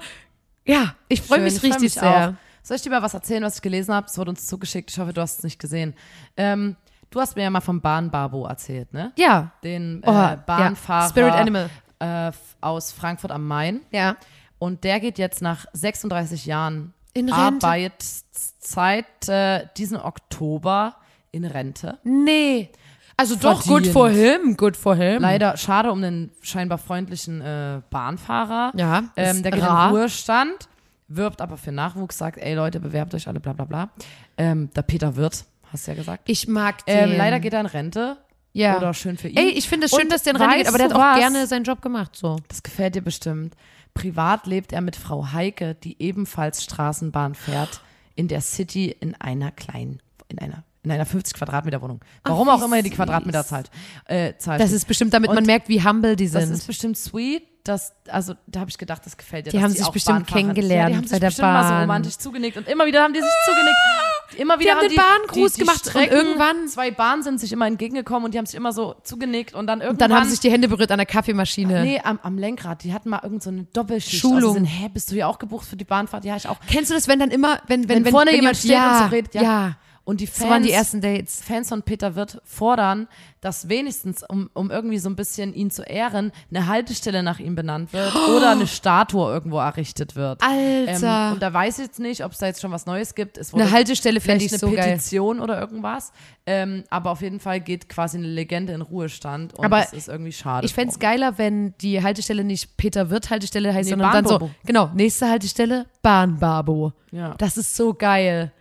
[0.65, 2.29] ja, ich freue mich ich freu richtig mich sehr.
[2.29, 2.33] Auch.
[2.63, 4.07] Soll ich dir mal was erzählen, was ich gelesen habe?
[4.07, 4.89] Es wurde uns zugeschickt.
[4.89, 5.93] Ich hoffe, du hast es nicht gesehen.
[6.35, 6.75] Ähm,
[7.11, 9.11] du hast mir ja mal vom Bahnbabo erzählt, ne?
[9.17, 9.51] Ja.
[9.63, 10.35] Den Oh, äh, ja.
[10.37, 11.69] Bahnfahrer Spirit Animal.
[11.99, 13.81] Äh, aus Frankfurt am Main.
[13.91, 14.15] Ja.
[14.57, 17.67] Und der geht jetzt nach 36 Jahren In Rente?
[17.67, 20.95] Arbeitszeit äh, diesen Oktober
[21.31, 21.99] in Rente.
[22.03, 22.69] Nee.
[23.17, 23.93] Also doch, good Verdient.
[23.93, 25.21] for him, good for him.
[25.21, 28.73] Leider schade um den scheinbar freundlichen äh, Bahnfahrer.
[28.75, 29.89] Ja, Ähm, der geht rar.
[29.89, 30.67] in Ruhestand,
[31.07, 33.89] wirbt aber für Nachwuchs, sagt, ey Leute, bewerbt euch alle, bla bla bla.
[34.37, 36.23] Ähm, der Peter Wirth, hast du ja gesagt.
[36.29, 37.11] Ich mag den.
[37.11, 38.17] Ähm, leider geht er in Rente.
[38.51, 38.75] ja.
[38.77, 39.37] Oder schön für ihn.
[39.37, 40.99] Ey, ich finde es schön, Und dass der in Rente geht, aber der hat auch
[40.99, 41.17] was?
[41.19, 42.37] gerne seinen Job gemacht, so.
[42.49, 43.55] Das gefällt dir bestimmt.
[43.93, 47.79] Privat lebt er mit Frau Heike, die ebenfalls Straßenbahn fährt,
[48.15, 51.99] in der City in einer kleinen, in einer, in einer 50 Quadratmeter Wohnung.
[52.23, 52.95] Warum wie auch immer er die süß.
[52.97, 53.69] Quadratmeter zahlt.
[54.05, 54.61] Äh, zahlt.
[54.61, 56.53] Das ist bestimmt, damit man Und merkt, wie humble die das sind.
[56.53, 57.43] ist bestimmt sweet.
[57.63, 59.49] Das, also da habe ich gedacht, das gefällt dir.
[59.49, 61.81] Die haben sich bestimmt kennengelernt Ja, die haben bei sich der bestimmt mal so Bahn.
[61.81, 64.39] romantisch zugenickt und immer wieder haben die sich zugenickt.
[64.39, 67.39] Immer wieder haben den die, Bahngruß die, die gemacht und Strecken, irgendwann- zwei Bahnen sind
[67.39, 70.29] sich immer entgegengekommen und die haben sich immer so zugenickt und dann irgendwann Dann haben
[70.29, 71.81] sich die Hände berührt an der Kaffeemaschine.
[71.81, 72.83] Nee, am, am Lenkrad.
[72.83, 74.21] Die hatten mal irgend so eine Doppelschicht.
[74.21, 74.35] Schulung.
[74.43, 76.23] Also sind, hä, bist du hier auch gebucht für die Bahnfahrt?
[76.23, 76.57] Ja, ich auch.
[76.69, 79.09] Kennst du das, wenn dann immer, wenn, wenn, Wenn, vorne wenn jemand steht ja, und
[79.09, 79.41] so redet, ja.
[79.41, 79.77] ja.
[80.05, 81.41] Und die Fans, So waren die ersten Dates.
[81.43, 83.07] Fans von Peter Wirth fordern,
[83.41, 87.55] dass wenigstens, um, um irgendwie so ein bisschen ihn zu ehren, eine Haltestelle nach ihm
[87.55, 90.43] benannt wird oder eine Statue irgendwo errichtet wird.
[90.43, 91.27] Alter.
[91.27, 93.39] Ähm, und da weiß ich jetzt nicht, ob es da jetzt schon was Neues gibt.
[93.39, 94.91] Es wurde Eine Haltestelle fände ich eine so geil.
[94.91, 96.11] Petition oder irgendwas.
[96.45, 100.07] Ähm, aber auf jeden Fall geht quasi eine Legende in Ruhestand und Aber das ist
[100.07, 100.67] irgendwie schade.
[100.67, 104.27] Ich fände es geiler, wenn die Haltestelle nicht Peter Wirt Haltestelle heißt, Nee, sondern dann
[104.27, 106.93] so, genau, nächste Haltestelle, Bahnbabo.
[107.11, 107.33] Ja.
[107.39, 108.51] Das ist so geil.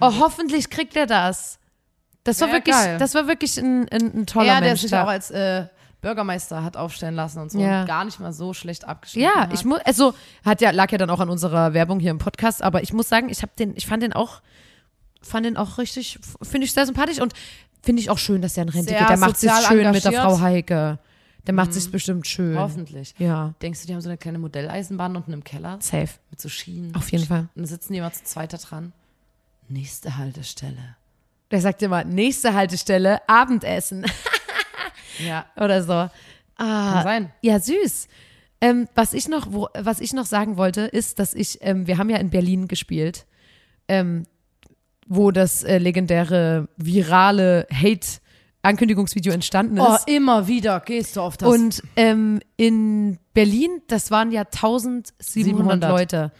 [0.00, 1.58] Oh, hoffentlich kriegt er das.
[2.24, 2.98] Das war Wär wirklich, geil.
[2.98, 4.80] das war wirklich ein, ein, ein toller Er, der Mensch.
[4.82, 5.04] sich da.
[5.04, 5.66] auch als äh,
[6.00, 7.82] Bürgermeister hat aufstellen lassen und so Ja.
[7.82, 9.52] und gar nicht mal so schlecht abgeschnitten Ja, hat.
[9.54, 12.62] ich muss, also hat ja, lag ja dann auch an unserer Werbung hier im Podcast,
[12.62, 14.40] aber ich muss sagen, ich habe den, ich fand den auch,
[15.22, 17.32] fand den auch richtig, finde ich sehr sympathisch und
[17.82, 19.08] finde ich auch schön, dass der in Rente Sehr geht.
[19.10, 20.22] Der macht sich schön mit der engagiert.
[20.22, 20.98] Frau Heike.
[21.46, 22.58] Der macht sich bestimmt schön.
[22.58, 23.14] Hoffentlich.
[23.18, 26.08] Ja, Denkst du, die haben so eine kleine Modelleisenbahn unten im Keller safe.
[26.30, 26.94] mit so Schienen?
[26.96, 27.40] Auf jeden Fall.
[27.40, 28.94] Und dann sitzen die immer zu zweit da dran.
[29.68, 30.96] Nächste Haltestelle.
[31.50, 34.04] Der sagt immer, nächste Haltestelle, Abendessen
[35.24, 35.92] Ja, oder so.
[35.92, 36.10] Ah,
[36.56, 37.32] kann sein.
[37.42, 38.08] Ja, süß.
[38.60, 41.98] Ähm, was, ich noch, wo, was ich noch sagen wollte, ist, dass ich, ähm, wir
[41.98, 43.26] haben ja in Berlin gespielt,
[43.88, 44.24] ähm,
[45.06, 50.08] wo das äh, legendäre virale Hate-Ankündigungsvideo entstanden Oh, ist.
[50.08, 51.48] immer wieder gehst du auf das.
[51.48, 55.90] Und ähm, in Berlin, das waren ja 1700 700.
[55.90, 56.32] Leute.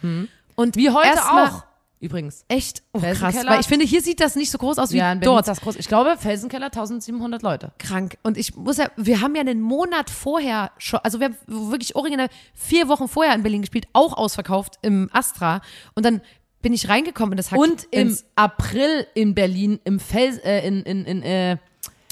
[0.55, 1.63] Und wie heute auch.
[2.05, 2.45] Übrigens.
[2.47, 5.11] Echt oh, krass, weil ich finde, hier sieht das nicht so groß aus wie Ja,
[5.11, 5.45] in Berlin dort.
[5.45, 5.75] ist das groß.
[5.77, 7.71] Ich glaube, Felsenkeller 1700 Leute.
[7.79, 8.17] krank.
[8.23, 11.95] Und ich muss ja, wir haben ja einen Monat vorher schon, also wir haben wirklich
[11.95, 15.61] original vier Wochen vorher in Berlin gespielt, auch ausverkauft im Astra.
[15.95, 16.21] Und dann
[16.61, 20.83] bin ich reingekommen in das Hack Und im April in Berlin, im Fels, äh, in,
[20.83, 21.57] in, in äh,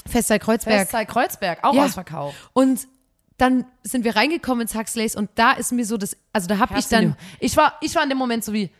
[0.06, 0.80] Festsaal Kreuzberg.
[0.80, 1.84] Festzeit Kreuzberg, auch Ja.
[1.86, 2.36] ausverkauft.
[2.52, 2.86] Und
[3.36, 6.78] dann sind wir reingekommen ins Huxleys und da ist mir so das, also da habe
[6.78, 8.70] ich dann, ich war, ich war in dem Moment so wie,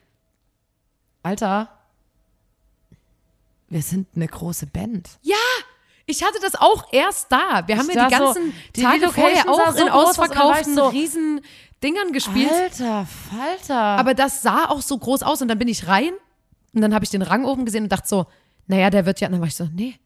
[1.25, 1.69] Alter,
[3.69, 5.09] wir sind eine große Band.
[5.23, 5.35] Ja,
[6.07, 7.67] ich hatte das auch erst da.
[7.67, 10.75] Wir haben Ich ja die sah so- ganzen die Tage vorher auch so in ausverkauften
[10.77, 11.41] so- riesen
[11.83, 12.51] Dingern gespielt.
[12.53, 13.75] Alter, Falter.
[13.81, 16.13] Aber das sah auch so groß aus und dann bin ich rein
[16.75, 18.27] und dann habe ich den Rang oben gesehen und dachte so,
[18.67, 19.99] naja, der wird ja, und dann war ich so, nee,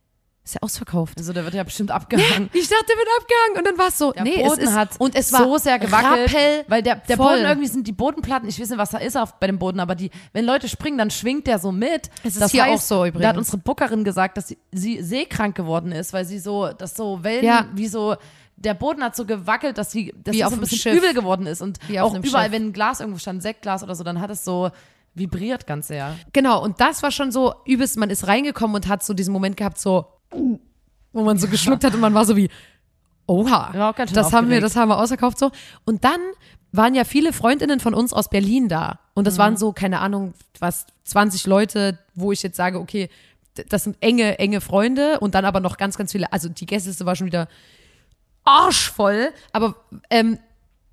[0.48, 1.18] ist ja ausverkauft.
[1.18, 2.48] also der wird ja bestimmt abgehangen.
[2.52, 4.74] Ich dachte, der wird abgehangen und dann war es so, Der nee, Boden es ist,
[4.74, 7.34] hat und es war so sehr gewackelt, rappel weil der, der voll.
[7.36, 9.78] Boden irgendwie sind die Bodenplatten, ich weiß nicht, was da ist auf, bei dem Boden,
[9.80, 12.10] aber die, wenn Leute springen, dann schwingt der so mit.
[12.24, 13.22] Es ist hier auch so übrigens.
[13.22, 16.94] Da hat unsere Bookerin gesagt, dass sie, sie seekrank geworden ist, weil sie so, dass
[16.96, 17.66] so Wellen, Ja.
[17.74, 18.16] wie so,
[18.56, 20.96] der Boden hat so gewackelt, dass sie, dass Wie sie auf so ein bisschen Schiff.
[20.96, 22.52] übel geworden ist und auch überall, Schiff.
[22.52, 24.70] wenn ein Glas irgendwo stand, Sektglas oder so, dann hat es so
[25.14, 26.16] vibriert ganz sehr.
[26.32, 29.56] Genau, und das war schon so übelst, man ist reingekommen und hat so diesen Moment
[29.56, 32.48] gehabt, so, wo man so geschluckt hat und man war so wie,
[33.26, 34.62] oha, das haben wir, aufgeregt.
[34.64, 35.50] das haben wir ausverkauft so.
[35.84, 36.20] Und dann
[36.72, 39.00] waren ja viele Freundinnen von uns aus Berlin da.
[39.14, 43.08] Und das waren so, keine Ahnung, was, 20 Leute, wo ich jetzt sage, okay,
[43.68, 47.06] das sind enge, enge Freunde und dann aber noch ganz, ganz viele, also die Gästeliste
[47.06, 47.48] war schon wieder
[48.44, 49.74] arschvoll, aber
[50.10, 50.38] ähm,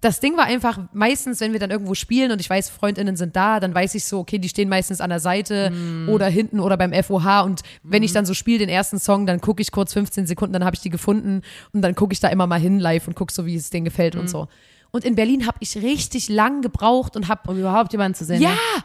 [0.05, 3.35] das Ding war einfach, meistens, wenn wir dann irgendwo spielen und ich weiß, Freundinnen sind
[3.35, 5.73] da, dann weiß ich so, okay, die stehen meistens an der Seite
[6.07, 9.41] oder hinten oder beim FOH und wenn ich dann so spiele, den ersten Song, dann
[9.41, 11.41] gucke ich kurz 15 Sekunden, dann habe ich die gefunden
[11.73, 13.85] und dann gucke ich da immer mal hin live und gucke so, wie es denen
[13.85, 14.47] gefällt und so.
[14.91, 18.41] Und in Berlin habe ich richtig lang gebraucht und habe Um überhaupt jemanden zu sehen.
[18.41, 18.83] ja, ne?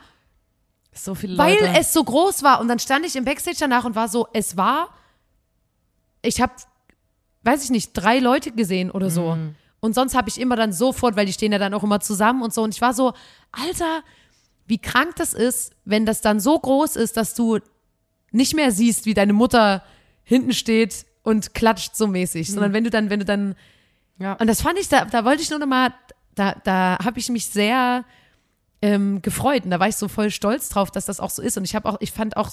[0.92, 1.78] So viele weil Leute.
[1.78, 2.60] es so groß war.
[2.60, 4.88] Und dann stand ich im Backstage danach und war so, es war,
[6.22, 6.52] ich habe,
[7.42, 9.36] weiß ich nicht, drei Leute gesehen oder so.
[9.36, 9.54] Mhm.
[9.80, 12.42] Und sonst habe ich immer dann sofort, weil die stehen ja dann auch immer zusammen
[12.42, 12.62] und so.
[12.62, 13.12] Und ich war so,
[13.52, 14.02] Alter,
[14.66, 17.58] wie krank das ist, wenn das dann so groß ist, dass du
[18.30, 19.82] nicht mehr siehst, wie deine Mutter
[20.22, 22.52] hinten steht und klatscht so mäßig, Mhm.
[22.52, 23.56] sondern wenn du dann, wenn du dann,
[24.18, 24.34] Ja.
[24.34, 25.92] und das fand ich, da, da wollte ich nur noch mal,
[26.34, 28.04] da, da habe ich mich sehr
[28.82, 31.56] ähm, gefreut und da war ich so voll stolz drauf, dass das auch so ist
[31.58, 32.50] und ich habe auch, ich fand auch,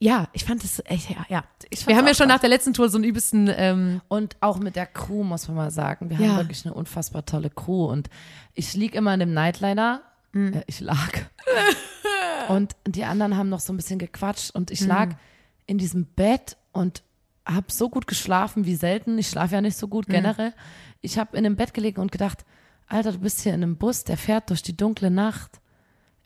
[0.00, 1.44] ja, ich fand das, echt, ja, ja.
[1.86, 4.76] Wir haben ja schon nach der letzten Tour so einen übelsten, ähm, Und auch mit
[4.76, 6.10] der Crew, muss man mal sagen.
[6.10, 6.28] Wir Ja.
[6.30, 7.86] haben wirklich eine unfassbar tolle Crew.
[7.86, 8.08] Und
[8.54, 10.02] ich lieg immer in dem Nightliner.
[10.32, 10.52] Mhm.
[10.54, 11.10] Äh, ich lag.
[12.48, 14.50] und die anderen haben noch so ein bisschen gequatscht.
[14.50, 14.74] Und Mhm.
[14.74, 15.08] ich lag
[15.66, 17.02] in diesem Bett und
[17.46, 19.18] habe so gut geschlafen wie selten.
[19.18, 19.90] Ich schlafe ja nicht so Mhm.
[19.90, 20.54] gut generell.
[21.00, 22.44] Ich habe in dem Bett gelegen und gedacht,
[22.86, 25.60] Alter, du bist hier in einem Bus, der fährt durch die dunkle Nacht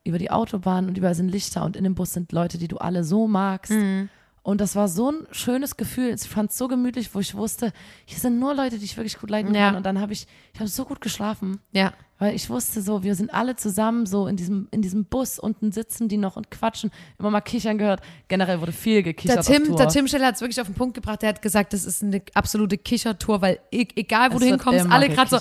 [0.04, 2.78] über die Autobahn und überall sind Lichter und in dem Bus sind Leute, die du
[2.78, 3.72] alle so magst.
[3.72, 4.08] Mhm.
[4.42, 6.14] Und das war so ein schönes Gefühl.
[6.14, 7.70] Ich fand es so gemütlich, wo ich wusste,
[8.06, 9.66] hier sind nur Leute, die ich wirklich gut leiden Ja.
[9.66, 9.76] kann.
[9.76, 11.92] Und dann habe ich, ich habe so gut geschlafen, ja.
[12.18, 15.70] weil ich wusste so, wir sind alle zusammen so in diesem, in diesem Bus unten
[15.70, 16.90] sitzen die noch und quatschen.
[17.18, 18.00] Immer mal kichern gehört.
[18.28, 20.94] Generell wurde viel gekichert Der Tim, der Tim Scheller hat es wirklich auf den Punkt
[20.94, 21.20] gebracht.
[21.20, 24.86] Der hat gesagt, das ist eine absolute Kichertour, weil e egal wo Es du hinkommst,
[24.88, 25.36] alle gerade so,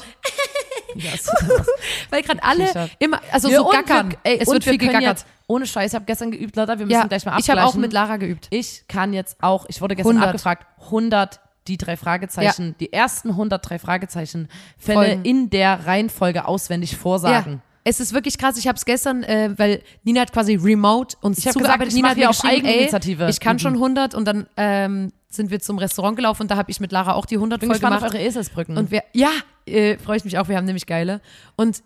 [0.97, 1.11] Ja,
[2.09, 4.11] weil gerade alle immer, also Ja, so gackern.
[4.11, 5.01] Wir, ey, es wird wir viel gegackert.
[5.01, 7.59] Jetzt, ohne Scheiß, ich habe gestern geübt, Leute, wir müssen Ja, gleich mal ich abgleichen.
[7.61, 8.47] habe auch mit Lara geübt.
[8.49, 10.29] Ich kann jetzt auch, ich wurde gestern 100.
[10.29, 15.25] abgefragt, 100 die drei Fragezeichen, die ersten 100 drei Fragezeichen Fälle Folgen.
[15.25, 17.53] in der Reihenfolge auswendig vorsagen.
[17.55, 17.59] Ja.
[17.83, 18.57] Es ist wirklich krass.
[18.57, 21.79] Ich habe es gestern, äh, weil Nina hat quasi remote uns Ich zugearbeitet.
[21.79, 23.29] gesagt, ich Nina hat mir auf geschrieben, ey, Eigeninitiative.
[23.29, 23.59] ich kann Mhm.
[23.59, 26.91] schon 100 und dann ähm, sind wir zum Restaurant gelaufen und da habe ich mit
[26.91, 28.03] Lara auch die 100 Bin voll gemacht.
[28.03, 28.77] auf eure Eselsbrücken.
[28.77, 29.29] Und wir, ja,
[29.67, 30.47] äh, freue ich mich auch.
[30.47, 31.21] Wir haben nämlich geile.
[31.55, 31.83] Und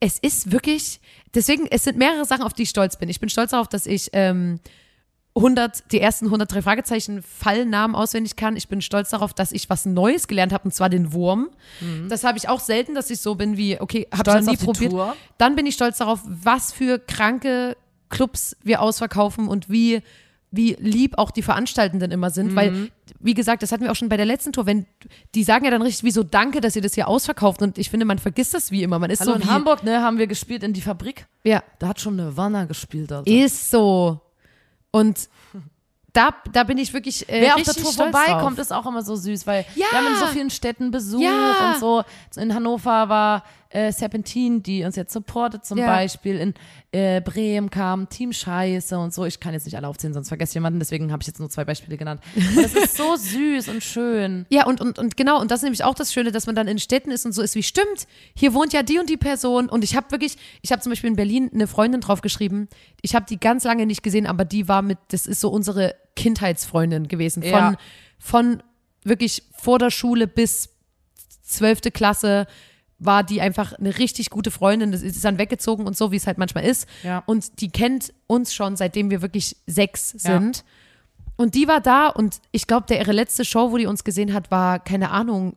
[0.00, 1.00] es ist wirklich,
[1.34, 3.08] deswegen, es sind mehrere Sachen, auf die ich stolz bin.
[3.08, 4.60] Ich bin stolz darauf, dass ich ähm,
[5.36, 8.56] 100, die ersten 103 Fragezeichen Fallnamen auswendig kann.
[8.56, 11.50] Ich bin stolz darauf, dass ich was Neues gelernt habe, und zwar den Wurm.
[12.08, 14.44] Das habe ich auch selten, dass ich so bin wie, okay, habe ich Mhm.
[14.44, 14.92] Noch nie probiert.
[14.92, 15.16] Tour.
[15.38, 17.76] Dann bin ich stolz darauf, was für kranke
[18.10, 20.02] Clubs wir ausverkaufen und wie
[20.56, 22.56] wie lieb auch die Veranstaltenden immer sind, Mhm.
[22.56, 22.90] weil,
[23.20, 24.86] wie gesagt, das hatten wir auch schon bei der letzten Tour, wenn,
[25.34, 27.90] die sagen ja dann richtig wie so, danke, dass ihr das hier ausverkauft und ich
[27.90, 30.26] finde, man vergisst das wie immer, man ist Hallo, so in Hamburg, ne, haben wir
[30.26, 31.26] gespielt in die Fabrik.
[31.44, 33.30] ja, Da hat schon eine Wanner gespielt, Alter.
[33.30, 34.20] ist so
[34.90, 35.28] und
[36.12, 39.16] da, da bin ich wirklich äh, Wer auf der Tour vorbeikommt, ist auch immer so
[39.16, 39.86] süß, weil Ja.
[39.90, 41.72] wir haben in so vielen Städten Besuch Ja.
[41.72, 42.04] und so.
[42.40, 43.42] In Hannover war
[43.74, 45.86] äh, Serpentin, die uns jetzt supportet zum Ja.
[45.86, 46.36] Beispiel.
[46.38, 46.54] In
[46.92, 49.24] äh, Bremen kam Team Scheiße und so.
[49.24, 51.50] Ich kann jetzt nicht alle aufzählen, sonst vergesse ich jemanden, deswegen habe ich jetzt nur
[51.50, 52.22] zwei Beispiele genannt.
[52.36, 54.46] Und das ist so süß und schön.
[54.48, 56.68] Ja, und, und, und genau, und das ist nämlich auch das Schöne, dass man dann
[56.68, 58.06] in Städten ist und so ist wie, stimmt,
[58.36, 59.68] hier wohnt ja die und die Person.
[59.68, 62.68] Und ich habe wirklich, ich habe zum Beispiel in Berlin eine Freundin drauf geschrieben.
[63.02, 65.94] Ich habe die ganz lange nicht gesehen, aber die war mit, das ist so unsere
[66.14, 67.42] Kindheitsfreundin gewesen.
[67.42, 67.74] Von, Ja.
[68.18, 68.62] von
[69.02, 70.68] wirklich vor der Schule bis
[71.42, 72.46] zwölfte Klasse
[73.04, 74.92] war die einfach eine richtig gute Freundin.
[74.92, 76.88] Das ist dann weggezogen und so, wie es halt manchmal ist.
[77.02, 77.22] Ja.
[77.26, 80.38] Und die kennt uns schon, seitdem wir wirklich sechs Ja.
[80.40, 80.64] sind.
[81.36, 84.32] Und die war da und ich glaube, der ihre letzte Show, wo die uns gesehen
[84.34, 85.56] hat, war, keine Ahnung,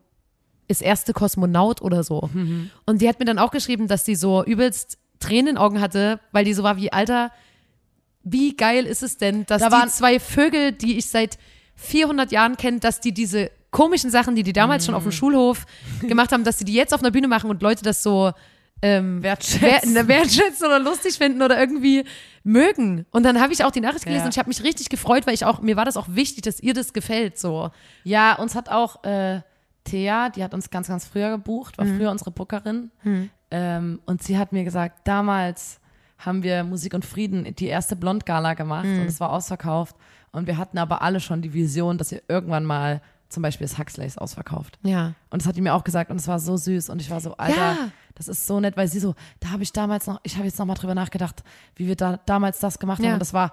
[0.68, 2.30] ist erste Kosmonaut oder so.
[2.34, 2.72] Mhm.
[2.86, 5.80] Und die hat mir dann auch geschrieben, dass die so übelst Tränen in den Augen
[5.80, 7.32] hatte, weil die so war wie, Alter,
[8.24, 11.38] wie geil ist es denn, dass Da die waren- zwei Vögel, die ich seit
[11.76, 15.10] 400 Jahren kenne, dass die diese komischen Sachen, die die damals schon auf Mhm.
[15.10, 15.66] dem Schulhof
[16.02, 18.32] gemacht haben, dass die die jetzt auf einer Bühne machen und Leute das so
[18.82, 19.96] ähm, Wertschätzen.
[19.96, 22.04] wer- ne, wertschätzen oder lustig finden oder irgendwie
[22.44, 23.06] mögen.
[23.12, 24.26] Und dann habe ich auch die Nachricht gelesen Ja.
[24.26, 26.60] und ich habe mich richtig gefreut, weil ich auch, mir war das auch wichtig, dass
[26.60, 27.72] ihr das gefällt, so.
[28.04, 29.42] Ja, uns hat auch äh,
[29.84, 31.98] Thea, die hat uns ganz, ganz früher gebucht, war Mhm.
[31.98, 32.92] früher unsere Bookerin.
[33.50, 35.80] Ähm, und sie hat mir gesagt, damals
[36.20, 39.02] haben wir Musik und Frieden die erste Blond-Gala gemacht Mhm.
[39.02, 39.96] und es war ausverkauft.
[40.32, 43.78] Und wir hatten aber alle schon die Vision, dass wir irgendwann mal zum Beispiel das
[43.78, 44.80] Huxleys ausverkauft.
[44.84, 45.14] Ja.
[45.30, 47.20] Und das hat die mir auch gesagt und es war so süß und ich war
[47.22, 47.78] so, Alter, Ja.
[48.16, 50.58] das ist so nett, weil sie so, da habe ich damals noch, ich habe jetzt
[50.60, 51.44] noch mal drüber nachgedacht,
[51.76, 53.08] wie wir da damals das gemacht Ja.
[53.08, 53.52] haben und das war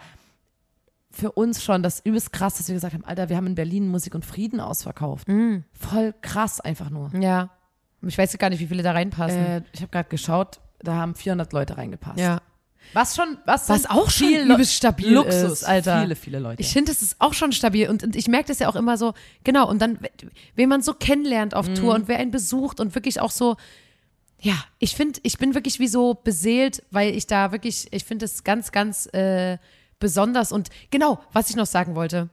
[1.10, 3.86] für uns schon das übelst krass, dass wir gesagt haben, Alter, wir haben in Berlin
[3.88, 5.28] Musik und Frieden ausverkauft.
[5.28, 5.64] Mhm.
[5.72, 7.14] Voll krass einfach nur.
[7.16, 7.50] Ja.
[8.02, 9.38] Ich weiß gar nicht, wie viele da reinpassen.
[9.38, 12.18] Äh, ich habe gerade geschaut, da haben 400 Leute reingepasst.
[12.18, 12.40] ja.
[12.92, 16.02] Was schon, was, Was auch schon übelst stabil Luxus, ist, Alter.
[16.02, 16.60] Viele, viele Leute.
[16.60, 18.96] Ich finde, das ist auch schon stabil und, und ich merke das ja auch immer
[18.96, 19.98] so, genau, und dann,
[20.54, 23.56] wen man so kennenlernt auf Tour und wer einen besucht und wirklich auch so,
[24.40, 28.26] ja, ich finde, ich bin wirklich wie so beseelt, weil ich da wirklich, ich finde
[28.26, 29.58] es ganz, ganz äh,
[29.98, 32.28] besonders und genau, was ich noch sagen wollte,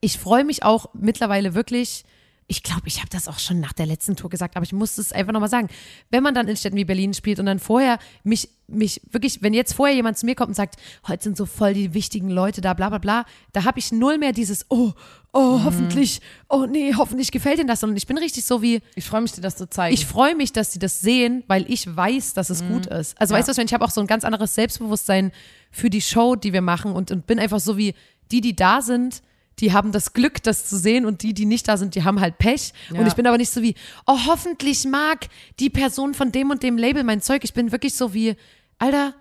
[0.00, 2.04] ich freue mich auch mittlerweile wirklich.
[2.48, 4.98] Ich glaube, ich habe das auch schon nach der letzten Tour gesagt, aber ich muss
[4.98, 5.68] es einfach nochmal sagen.
[6.10, 9.52] Wenn man dann in Städten wie Berlin spielt und dann vorher mich, mich wirklich, wenn
[9.52, 10.76] jetzt vorher jemand zu mir kommt und sagt,
[11.08, 14.18] heute sind so voll die wichtigen Leute da, bla bla bla, da habe ich null
[14.18, 14.92] mehr dieses, oh,
[15.32, 19.04] oh, hoffentlich, oh nee, hoffentlich gefällt ihnen das, sondern ich bin richtig so wie, ich
[19.04, 19.92] freue mich, dir das zu zeigen.
[19.92, 23.20] ich freue mich, dass sie das sehen, weil ich weiß, dass es gut ist.
[23.20, 23.38] Also Ja.
[23.38, 25.32] weißt du was, ich habe auch so ein ganz anderes Selbstbewusstsein
[25.72, 27.94] für die Show, die wir machen und, und bin einfach so wie
[28.30, 29.20] die, die da sind,
[29.60, 32.20] die haben das Glück, das zu sehen und die, die nicht da sind, die haben
[32.20, 32.72] halt Pech.
[32.92, 33.00] Ja.
[33.00, 33.74] Und ich bin aber nicht so wie,
[34.06, 35.26] oh, hoffentlich mag
[35.58, 37.42] die Person von dem und dem Label mein Zeug.
[37.44, 38.36] Ich bin wirklich so wie,
[38.78, 39.14] Alter,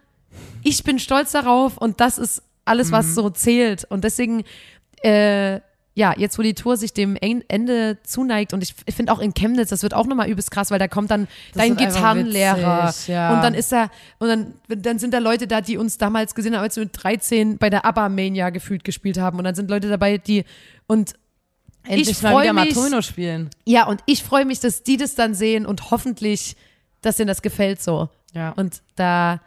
[0.64, 3.14] ich bin stolz darauf und das ist alles, was Mhm.
[3.14, 3.86] so zählt.
[3.86, 4.44] Und deswegen,
[5.04, 5.62] äh,
[5.98, 9.34] ja, jetzt wo die Tour sich dem En- Ende zuneigt und ich, finde auch in
[9.34, 13.08] Chemnitz, das wird auch nochmal übelst krass, weil da kommt dann Das dein Gitarrenlehrer witzig,
[13.08, 13.34] ja.
[13.34, 16.54] und dann ist da und dann, dann sind da Leute da, die uns damals gesehen
[16.54, 19.70] haben, als wir mit 13 bei der ABBA Mania gefühlt gespielt haben und dann sind
[19.70, 20.44] Leute dabei, die
[20.88, 21.14] und
[21.88, 23.50] Endlich ich mal freu wieder mich- Matomino spielen.
[23.66, 26.58] ja, und ich freue mich, dass die das dann sehen und hoffentlich,
[27.02, 28.10] dass denen das gefällt so.
[28.34, 28.50] Ja.
[28.54, 29.40] Und da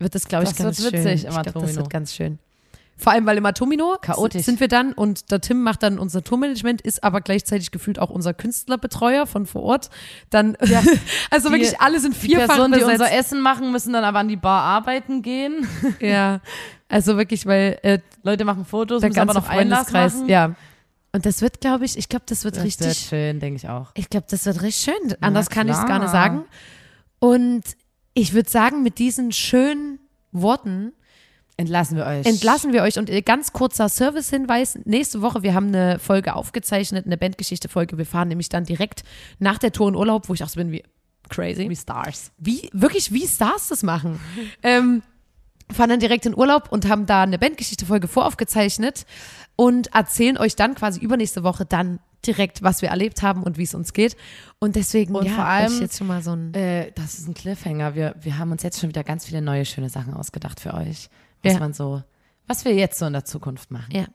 [0.00, 1.04] wird das, glaube ich, ganz wird schön.
[1.04, 2.38] witzig ich im glaube, das wird ganz schön.
[2.98, 4.44] Vor allem, weil im Atomino Chaotisch.
[4.44, 8.10] sind wir dann und der Tim macht dann unser Tourmanagement, ist aber gleichzeitig gefühlt auch
[8.10, 9.88] unser Künstlerbetreuer von vor Ort.
[10.30, 10.56] Dann,
[11.30, 14.18] also Die- wirklich alle sind Die vierfach Personen, die unser Essen machen, müssen dann aber
[14.18, 15.66] an die Bar arbeiten gehen.
[16.00, 16.40] ja,
[16.88, 20.28] also wirklich, weil äh, Leute machen Fotos, der müssen aber noch Freundeskreis, machen.
[20.28, 20.54] ja.
[21.12, 23.68] Und das wird, glaube ich, ich glaube, das wird Das richtig wird schön, denke ich
[23.68, 23.92] auch.
[23.94, 25.16] Ich glaube, das wird richtig schön.
[25.22, 26.44] Anders kann ich es gar nicht sagen.
[27.18, 27.62] Und
[28.12, 30.00] ich würde sagen, mit diesen schönen
[30.32, 30.92] Worten
[31.58, 32.24] Entlassen wir euch.
[32.24, 32.98] entlassen wir euch.
[32.98, 34.78] Und äh, ganz kurzer Servicehinweis.
[34.84, 37.98] Nächste Woche, wir haben eine Folge aufgezeichnet, eine Bandgeschichte-Folge.
[37.98, 39.02] Wir fahren nämlich dann direkt
[39.40, 40.84] nach der Tour in Urlaub, wo ich auch so bin wie
[41.28, 41.68] crazy.
[41.68, 42.30] Wie Stars.
[42.38, 44.20] Wie, wirklich, wie Stars das machen.
[44.62, 45.02] ähm,
[45.70, 49.04] fahren dann direkt in Urlaub und haben da eine Bandgeschichte-Folge voraufgezeichnet
[49.56, 53.64] und erzählen euch dann quasi übernächste Woche dann direkt, was wir erlebt haben und wie
[53.64, 54.16] es uns geht.
[54.60, 56.54] Und deswegen, Und ja, vor allem- jetzt schon mal so ein.
[56.54, 57.94] Äh, das ist ein Cliffhanger.
[57.96, 61.10] Wir, wir haben uns jetzt schon wieder ganz viele neue, schöne Sachen ausgedacht für euch.
[61.42, 61.58] Was Ja.
[61.60, 62.02] man so,
[62.46, 63.90] was wir jetzt so in der Zukunft machen.
[63.94, 64.06] Ja.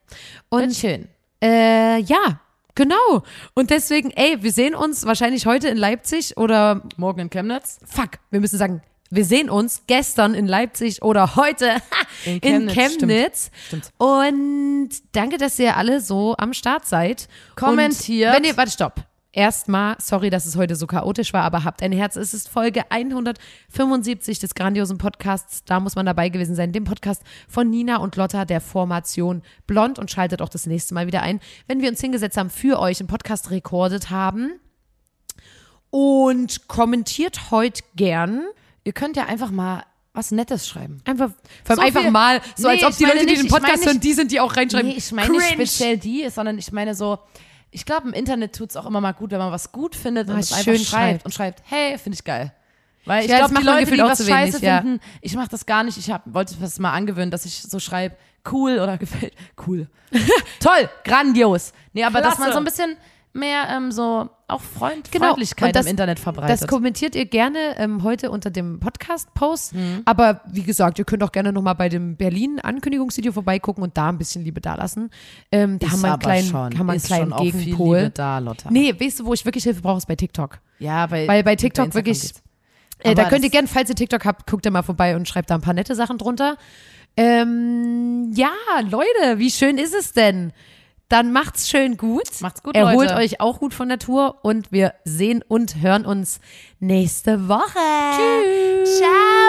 [0.50, 1.08] Und Und schön.
[1.44, 2.40] äh, ja,
[2.76, 3.24] genau.
[3.54, 7.80] Und deswegen, ey, wir sehen uns wahrscheinlich heute in Leipzig oder Morgen in Chemnitz.
[7.86, 11.76] fuck, wir müssen sagen, wir sehen uns gestern in Leipzig oder heute
[12.26, 13.52] In in Chemnitz, Chemnitz.
[13.68, 13.92] Stimmt.
[13.98, 17.28] Und danke, dass ihr alle so am Start seid.
[17.56, 18.32] Kommentiert.
[18.32, 18.96] Und wenn ihr, warte, stopp.
[19.36, 22.16] Erstmal, sorry, dass es heute so chaotisch war, aber habt ein Herz.
[22.18, 25.64] Es ist Folge 175 des grandiosen Podcasts.
[25.66, 26.72] Da muss man dabei gewesen sein.
[26.72, 29.98] Dem Podcast von Nina und Lotta der Formation Blond.
[29.98, 33.00] Und schaltet auch das nächste Mal wieder ein, wenn wir uns hingesetzt haben, für euch
[33.00, 34.52] einen Podcast rekordet haben.
[35.90, 38.44] Und kommentiert heute gern.
[38.84, 41.02] Ihr könnt ja einfach mal was Nettes schreiben.
[41.06, 41.32] Einfach,
[41.68, 43.84] So einfach viel- mal, so Nee, als ob die Leute, die nicht- den ich Podcast
[43.84, 44.90] hören, nicht- die sind, die auch reinschreiben.
[44.92, 45.66] Nee, ich meine nicht Cringe.
[45.66, 47.18] speziell die, sondern ich meine so,
[47.74, 50.30] ich glaube, im Internet tut es auch immer mal gut, wenn man was gut findet
[50.30, 51.26] und Ah, es einfach schreibt, schreibt.
[51.26, 52.54] und schreibt, hey, finde ich geil.
[53.06, 54.82] Weil ich das glaube, die Leute, die was wenig, scheiße ja.
[54.82, 55.98] finden, ich mache das gar nicht.
[55.98, 58.16] Ich hab, wollte das mal angewöhnen, dass ich so schreibe,
[58.52, 59.34] cool oder gefällt,
[59.68, 59.88] cool.
[60.60, 61.74] Toll, grandios.
[61.92, 62.54] Nee, aber dass man Klasse.
[62.54, 62.98] so ein bisschen
[63.34, 65.28] mehr ähm, so auch Freund, Genau.
[65.30, 66.62] Freundlichkeit Und das- im Internet verbreitet.
[66.62, 69.74] Das kommentiert ihr gerne ähm, heute unter dem Podcast-Post.
[69.74, 70.02] Mhm.
[70.06, 74.18] Aber wie gesagt, ihr könnt auch gerne nochmal bei dem Berlin-Ankündigungsvideo vorbeigucken und da ein
[74.20, 75.10] bisschen Liebe dalassen.
[75.52, 77.52] Ähm, da Ist haben wir einen kleinen, schon, haben wir einen kleinen schon auch viel
[77.54, 77.98] Gegenpol.
[77.98, 78.70] Liebe da, Lotta.
[78.72, 80.60] Nee, weißt du, wo ich wirklich Hilfe brauche, ist bei TikTok.
[80.80, 82.44] Ja, bei, Weil bei TikTok wirklich- geht's.
[83.00, 85.50] Äh, da könnt ihr gerne, falls ihr TikTok habt, guckt da mal vorbei und schreibt
[85.50, 86.56] da ein paar nette Sachen drunter.
[87.18, 88.52] Ähm, ja,
[88.90, 90.52] Leute, wie schön ist es denn?
[91.14, 92.42] Dann macht's schön gut.
[92.42, 93.22] Macht's gut, Erholt Leute.
[93.22, 96.40] euch auch gut von der Tour und wir sehen und hören uns
[96.80, 97.78] nächste Woche.
[98.18, 98.98] Tschüss.
[98.98, 99.44] Ciao.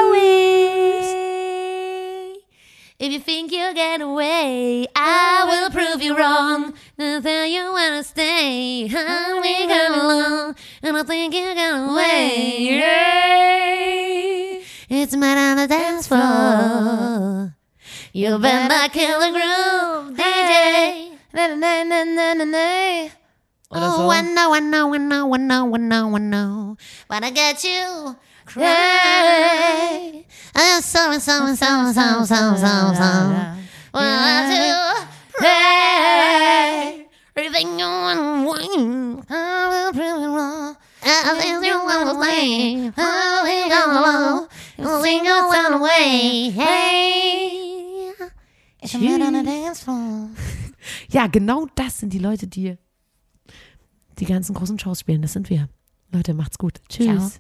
[3.01, 6.75] If you think you'll get away, I will prove you wrong.
[6.97, 12.83] That you wanna stay, how we got along, and I think you got away.
[14.91, 17.57] It's mad on the dance floor.
[18.13, 21.04] You better kill the groove, DJ.
[21.35, 23.11] Na, na, na, na, na, na.
[23.67, 24.11] Oder Oh, so.
[24.11, 26.77] I know, I know, I know, I know, I know, I know.
[27.09, 28.15] But I got you
[28.47, 30.25] cry.
[30.55, 33.35] I'm sorry, sorry, sorry, sorry, sorry, sorry, sorry.
[33.93, 34.63] Well, I do
[35.35, 37.07] pray.
[37.35, 38.55] Everything you want,
[39.29, 40.77] I will prove you wrong.
[41.03, 42.93] I think you want to play.
[42.97, 44.49] I will go along.
[44.79, 46.51] You'll sing your sound away.
[46.55, 48.13] Hey,
[48.81, 50.31] it's a man on the dance floor.
[51.11, 52.77] Ja, genau das sind die Leute, die
[54.19, 55.23] die ganzen großen Shows spielen.
[55.23, 55.69] Das sind wir.
[56.13, 56.81] Leute, macht's gut.
[56.89, 57.07] Tschüss.
[57.07, 57.31] Ciao.